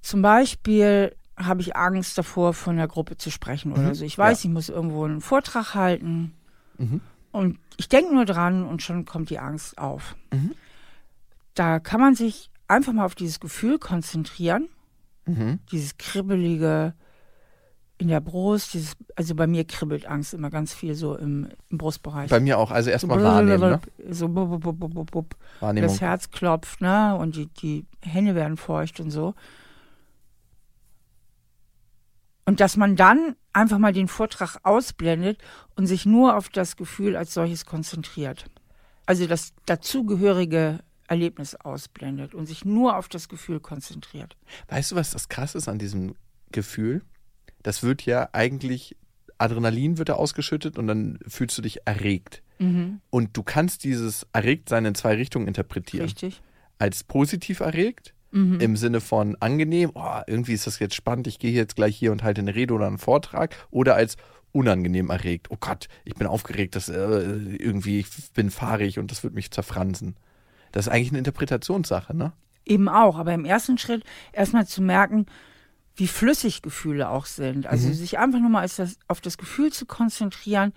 [0.08, 3.94] zum Beispiel habe ich Angst davor, von der Gruppe zu sprechen oder Mhm.
[3.94, 4.06] so.
[4.06, 6.34] Ich weiß, ich muss irgendwo einen Vortrag halten
[6.78, 7.02] Mhm.
[7.34, 10.16] und ich denke nur dran und schon kommt die Angst auf.
[10.34, 10.54] Mhm.
[11.56, 14.70] Da kann man sich einfach mal auf dieses Gefühl konzentrieren,
[15.26, 15.60] Mhm.
[15.72, 16.94] dieses kribbelige
[17.98, 21.78] in der Brust, dieses, also bei mir kribbelt Angst immer ganz viel so im, im
[21.80, 22.30] Brustbereich.
[22.30, 24.14] Bei mir auch, also erstmal wahrnehmen, ne?
[24.14, 25.36] So bub, bub, bub.
[25.60, 25.90] Wahrnehmung.
[25.90, 27.16] das Herz klopft, ne?
[27.18, 29.34] Und die, die Hände werden feucht und so.
[32.48, 35.40] Und dass man dann einfach mal den Vortrag ausblendet
[35.76, 38.46] und sich nur auf das Gefühl als solches konzentriert.
[39.06, 44.38] Also das dazugehörige Erlebnis ausblendet und sich nur auf das Gefühl konzentriert.
[44.70, 46.16] Weißt du, was das krass ist an diesem
[46.52, 47.02] Gefühl?
[47.64, 48.96] Das wird ja eigentlich,
[49.38, 52.44] Adrenalin wird da ausgeschüttet und dann fühlst du dich erregt.
[52.60, 56.06] Mhm, Und du kannst dieses Erregtsein in zwei Richtungen interpretieren.
[56.06, 56.42] richtig.
[56.80, 58.60] Als positiv erregt, Mhm.
[58.60, 62.12] im Sinne von angenehm, oh, irgendwie ist das jetzt spannend, ich gehe jetzt gleich hier
[62.12, 63.56] und halte eine Rede oder einen Vortrag.
[63.72, 64.18] Oder als
[64.52, 69.24] unangenehm erregt, oh Gott, ich bin aufgeregt, das, äh, irgendwie, ich bin fahrig und das
[69.24, 70.16] wird mich zerfransen.
[70.72, 72.34] Das ist eigentlich eine Interpretationssache, ne?
[72.66, 74.04] Eben auch, aber im ersten Schritt
[74.34, 75.26] erstmal zu merken,
[75.96, 77.66] wie flüssig Gefühle auch sind.
[77.66, 77.94] Also Mhm.
[77.94, 78.68] sich einfach nur mal
[79.08, 80.74] auf das Gefühl zu konzentrieren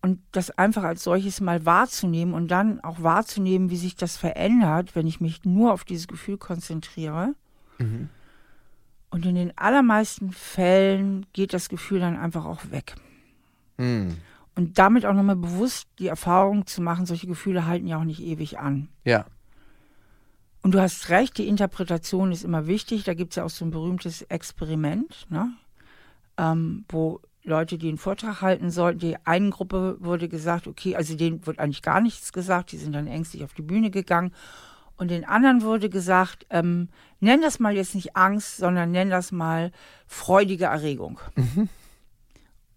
[0.00, 4.94] und das einfach als solches mal wahrzunehmen und dann auch wahrzunehmen, wie sich das verändert,
[4.94, 7.34] wenn ich mich nur auf dieses Gefühl konzentriere.
[7.78, 8.08] Mhm.
[9.10, 12.94] Und in den allermeisten Fällen geht das Gefühl dann einfach auch weg.
[13.78, 14.18] Hm.
[14.54, 18.20] Und damit auch nochmal bewusst die Erfahrung zu machen, solche Gefühle halten ja auch nicht
[18.20, 18.88] ewig an.
[19.04, 19.24] Ja.
[20.62, 23.04] Und du hast recht, die Interpretation ist immer wichtig.
[23.04, 25.52] Da gibt es ja auch so ein berühmtes Experiment, ne?
[26.36, 31.16] ähm, wo Leute, die einen Vortrag halten sollten, die einen Gruppe wurde gesagt, okay, also
[31.16, 34.32] denen wird eigentlich gar nichts gesagt, die sind dann ängstlich auf die Bühne gegangen.
[34.96, 36.88] Und den anderen wurde gesagt, ähm,
[37.20, 39.70] nenn das mal jetzt nicht Angst, sondern nenn das mal
[40.06, 41.20] freudige Erregung.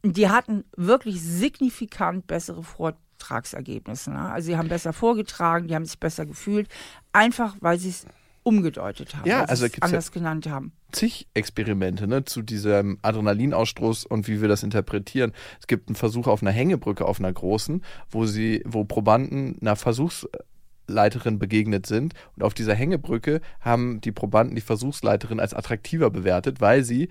[0.03, 4.13] Und die hatten wirklich signifikant bessere Vor Vortragsergebnissen.
[4.13, 4.19] Ne?
[4.32, 6.67] Also sie haben besser vorgetragen, die haben sich besser gefühlt,
[7.13, 8.05] einfach weil sie es
[8.43, 10.71] umgedeutet haben, Ja, also es gibt's ja- anders genannt haben.
[10.91, 15.31] zig Experimente ne, zu diesem Adrenalinausstoß und wie wir das interpretieren.
[15.59, 19.75] Es gibt einen Versuch auf einer Hängebrücke, auf einer großen, wo sie, wo Probanden einer
[20.87, 26.59] Versuchsleiterin begegnet sind und auf dieser Hängebrücke haben die Probanden die Versuchsleiterin als attraktiver bewertet,
[26.61, 27.09] weil sie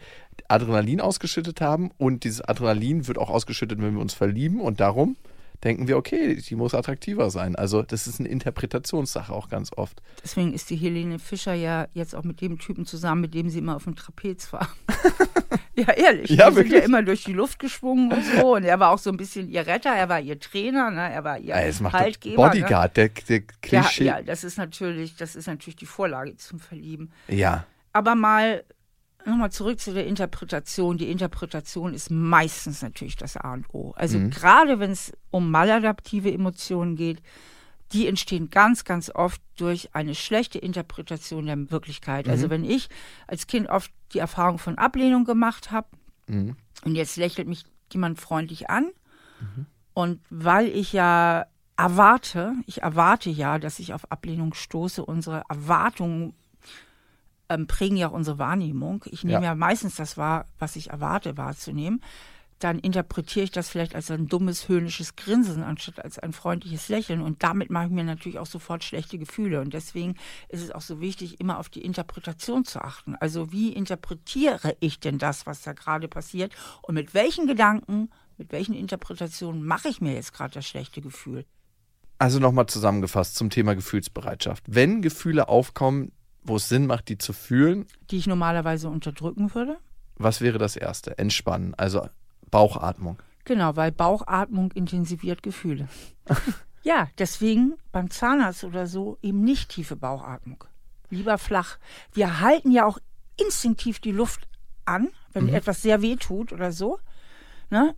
[0.49, 5.17] Adrenalin ausgeschüttet haben und dieses Adrenalin wird auch ausgeschüttet, wenn wir uns verlieben und darum
[5.65, 7.55] denken wir, okay, die muss attraktiver sein.
[7.57, 10.01] Also das ist eine Interpretationssache auch ganz oft.
[10.23, 13.59] Deswegen ist die Helene Fischer ja jetzt auch mit dem Typen zusammen, mit dem sie
[13.59, 14.69] immer auf dem Trapez war.
[15.75, 16.31] ja, ehrlich.
[16.31, 16.85] Ja, die sind ja wirklich?
[16.85, 18.55] immer durch die Luft geschwungen und so.
[18.57, 21.13] Und er war auch so ein bisschen ihr Retter, er war ihr Trainer, ne?
[21.13, 22.49] er war ihr Ja, Haltgeber.
[22.49, 23.45] Bodyguard, der, der Ne?
[23.71, 24.05] Ja, Klischee.
[24.05, 27.11] ja, das ist natürlich, das ist natürlich die Vorlage zum Verlieben.
[27.29, 27.65] ja.
[27.93, 28.63] Aber mal
[29.27, 30.99] nochmal zurück zu der Interpretation.
[30.99, 33.93] Die Interpretation ist meistens natürlich das A und O.
[33.97, 34.31] Also Mhm.
[34.31, 37.23] gerade wenn es um maladaptive Emotionen geht,
[37.93, 42.29] die entstehen ganz, ganz oft durch eine schlechte Interpretation der Wirklichkeit.
[42.29, 42.51] Also Mhm.
[42.51, 42.89] wenn ich
[43.27, 45.89] als Kind oft die Erfahrung von Ablehnung gemacht habe
[46.29, 46.57] Mhm.
[46.85, 48.91] und jetzt lächelt mich jemand freundlich an
[49.95, 51.47] und weil ich ja
[51.77, 56.35] erwarte, ich erwarte ja, dass ich auf Ablehnung stoße, unsere Erwartungen
[57.51, 59.05] ähm, prägen ja auch unsere Wahrnehmung.
[59.11, 59.51] Ich nehme Ja.
[59.51, 59.55] ja.
[59.55, 62.01] meistens das wahr, was ich erwarte wahrzunehmen.
[62.61, 67.23] Dann interpretiere ich das vielleicht als ein dummes, höhnisches Grinsen anstatt als ein freundliches Lächeln.
[67.23, 69.63] Und damit mache ich mir natürlich auch sofort schlechte Gefühle.
[69.63, 70.15] Und deswegen
[70.49, 73.17] ist es auch so wichtig, immer auf die Interpretation zu achten.
[73.17, 76.55] Also wie interpretiere ich denn das, was da gerade passiert?
[76.83, 81.47] Und mit welchen Gedanken, mit welchen Interpretationen mache ich mir jetzt gerade das schlechte Gefühl?
[82.19, 84.65] Also nochmal zusammengefasst zum Thema Gefühlsbereitschaft.
[84.67, 86.13] Wenn Gefühle aufkommen,
[86.43, 89.79] wo es Sinn macht, die zu fühlen, Die ich normalerweise unterdrücken würde?
[90.17, 91.17] was wäre das Erste?
[91.19, 92.07] Entspannen, also
[92.51, 93.19] Bauchatmung.
[93.45, 95.89] Genau, weil Bauchatmung intensiviert Gefühle.
[96.83, 100.65] ja, deswegen beim Zahnarzt oder so eben nicht tiefe Bauchatmung.
[101.09, 101.79] Lieber flach.
[102.13, 102.99] Wir halten ja auch
[103.41, 104.47] instinktiv die Luft
[104.85, 106.99] an, wenn etwas sehr weh tut oder so.
[107.71, 107.95] Ne?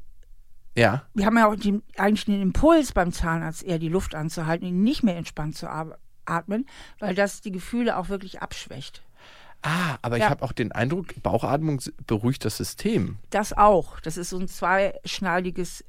[0.76, 4.64] Ja, Wir haben ja auch den, eigentlich den Impuls beim Zahnarzt eher die Luft anzuhalten,
[4.66, 6.66] ihn nicht mehr entspannt zu ar- atmen,
[6.98, 9.02] weil das die Gefühle auch wirklich abschwächt.
[9.62, 10.30] Ah, aber ich Ja.
[10.30, 13.18] habe auch den Eindruck, Bauchatmung beruhigt das System.
[13.30, 14.00] Das auch.
[14.00, 15.84] Das ist so ein zweischneidiges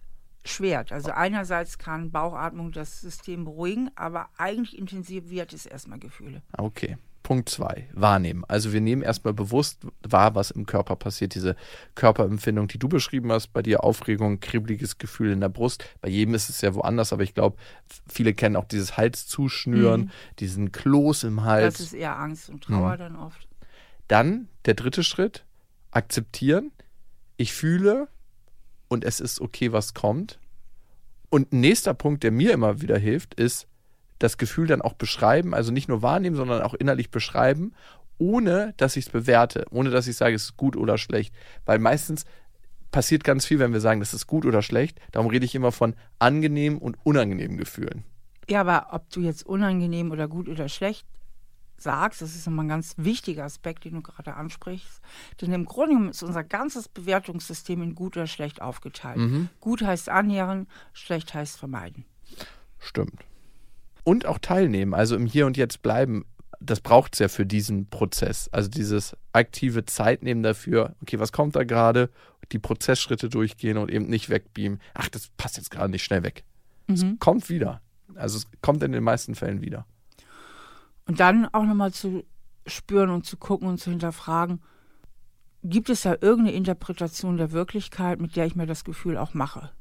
[0.46, 0.92] Schwert.
[0.92, 6.42] Also einerseits kann Bauchatmung das System beruhigen, aber eigentlich intensiviert es erstmal Gefühle.
[6.52, 6.98] Ah, Okay.
[7.24, 8.44] Punkt zwei, wahrnehmen.
[8.48, 11.34] Also wir nehmen erstmal bewusst wahr, was im Körper passiert.
[11.36, 11.56] Diese
[11.96, 15.86] Körperempfindung, die du beschrieben hast, bei dir Aufregung, kribbeliges Gefühl in der Brust.
[16.02, 17.58] Bei jedem ist es ja woanders, aber ich glaube,
[18.08, 21.78] viele kennen auch dieses Halszuschnüren, diesen Kloß im Hals.
[21.78, 22.74] Das ist eher Angst und Mhm.
[22.74, 23.48] Trauer dann oft.
[24.08, 25.46] Dann der dritte Schritt,
[25.92, 26.72] akzeptieren.
[27.38, 28.10] Ich fühle
[28.90, 30.40] und es ist okay, was kommt.
[31.30, 33.68] Und ein nächster Punkt, der mir immer wieder hilft, ist
[34.24, 37.74] das Gefühl dann auch beschreiben, also nicht nur wahrnehmen, sondern auch innerlich beschreiben,
[38.18, 41.36] ohne dass ich es bewerte, ohne dass ich sage, es ist gut oder schlecht.
[41.66, 42.24] Weil meistens
[42.90, 44.98] passiert ganz viel, wenn wir sagen, das ist gut oder schlecht.
[45.12, 48.06] Darum rede ich immer von angenehmen und unangenehmen Gefühlen.
[48.50, 51.06] Ja, aber ob du jetzt unangenehm oder gut oder schlecht
[51.78, 55.02] sagst, das ist immer ein ganz wichtiger Aspekt, den du gerade ansprichst.
[55.42, 59.50] Denn im Grunde genommen ist unser ganzes Bewertungssystem in gut oder schlecht aufgeteilt.
[59.60, 62.06] Gut heißt annähern, schlecht heißt vermeiden.
[62.80, 63.26] Stimmt.
[64.04, 66.26] Und auch teilnehmen, also im Hier und Jetzt bleiben,
[66.60, 68.50] das braucht es ja für diesen Prozess.
[68.52, 72.10] Also dieses aktive Zeitnehmen dafür, okay, was kommt da gerade,
[72.52, 74.80] die Prozessschritte durchgehen und eben nicht wegbeamen.
[74.94, 76.44] Ach, das passt jetzt gerade nicht schnell weg.
[76.88, 77.82] Es kommt wieder.
[78.16, 79.86] Also es kommt in den meisten Fällen wieder.
[81.06, 82.24] Und dann auch nochmal zu
[82.68, 84.62] spüren und zu gucken und zu hinterfragen,
[85.64, 89.72] gibt es da irgendeine Interpretation der Wirklichkeit, mit der ich mir das Gefühl auch mache?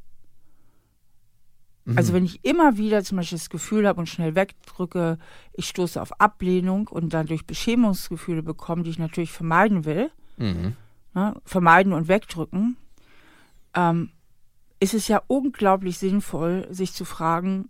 [1.97, 5.19] Also wenn ich immer wieder zum Beispiel das Gefühl habe und schnell wegdrücke,
[5.53, 10.77] ich stoße auf Ablehnung und dadurch Beschämungsgefühle bekomme, die ich natürlich vermeiden will, Mhm.
[11.15, 12.77] ne, vermeiden und wegdrücken,
[13.75, 14.11] ähm,
[14.81, 17.69] ist es ja unglaublich sinnvoll, sich zu fragen,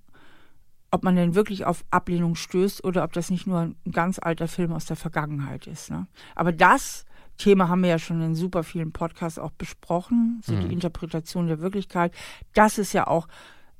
[0.91, 4.47] ob man denn wirklich auf Ablehnung stößt oder ob das nicht nur ein ganz alter
[4.47, 5.91] Film aus der Vergangenheit ist.
[5.91, 6.07] Ne?
[6.35, 7.07] Aber das
[7.39, 11.61] Thema haben wir ja schon in super vielen Podcasts auch besprochen, so die Interpretation der
[11.61, 12.15] Wirklichkeit.
[12.53, 13.27] Das ist ja auch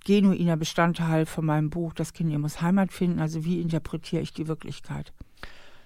[0.05, 3.21] genuiner Bestandteil von meinem Buch Das Kind muss Heimat finden.
[3.21, 5.13] Also wie interpretiere ich die Wirklichkeit?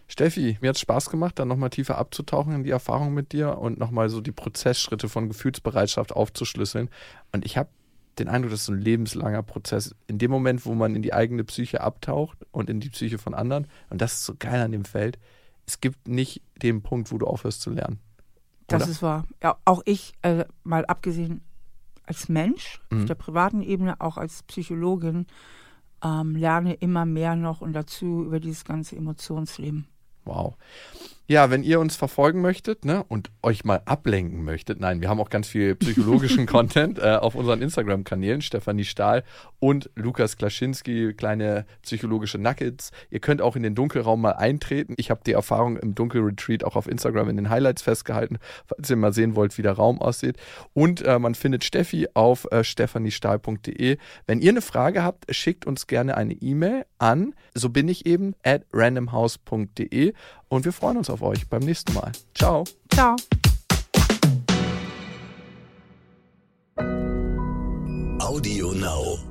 [0.08, 3.58] Steffi, mir hat es Spaß gemacht, dann nochmal tiefer abzutauchen in die Erfahrung mit dir
[3.58, 6.90] und nochmal so die Prozessschritte von Gefühlsbereitschaft aufzuschlüsseln.
[7.32, 7.68] Und ich habe
[8.18, 9.94] den Eindruck, das ist so ein lebenslanger Prozess.
[10.06, 13.34] In dem Moment, wo man in die eigene Psyche abtaucht und in die Psyche von
[13.34, 15.18] anderen, und das ist so geil an dem Feld,
[15.66, 17.98] es gibt nicht den Punkt, wo du aufhörst zu lernen.
[18.68, 18.90] Das Oder?
[18.90, 19.24] ist wahr.
[19.42, 21.42] Ja, auch ich, äh, mal abgesehen
[22.06, 23.00] als Mensch, mhm.
[23.00, 25.26] auf der privaten Ebene, auch als Psychologin,
[26.02, 29.86] ähm, lerne immer mehr noch und dazu über dieses ganze Emotionsleben.
[30.24, 30.56] Wow.
[31.28, 35.18] Ja, wenn ihr uns verfolgen möchtet ne, und euch mal ablenken möchtet, nein, wir haben
[35.18, 39.24] auch ganz viel psychologischen Content äh, auf unseren Instagram-Kanälen, Stefanie Stahl
[39.58, 42.92] und Lukas Klaschinski, kleine psychologische Nuggets.
[43.10, 44.94] Ihr könnt auch in den Dunkelraum mal eintreten.
[44.98, 48.96] Ich habe die Erfahrung im Dunkelretreat auch auf Instagram in den Highlights festgehalten, falls ihr
[48.96, 50.36] mal sehen wollt, wie der Raum aussieht.
[50.74, 53.98] Und äh, man findet Steffi auf äh, stefaniestahl.de.
[54.28, 58.34] Wenn ihr eine Frage habt, schickt uns gerne eine E-Mail an, so bin ich eben,
[58.44, 60.12] at randomhouse.de
[60.48, 62.12] und wir freuen uns auf euch beim nächsten Mal.
[62.34, 62.64] Ciao.
[62.92, 63.16] Ciao.
[68.18, 69.25] Audio Now.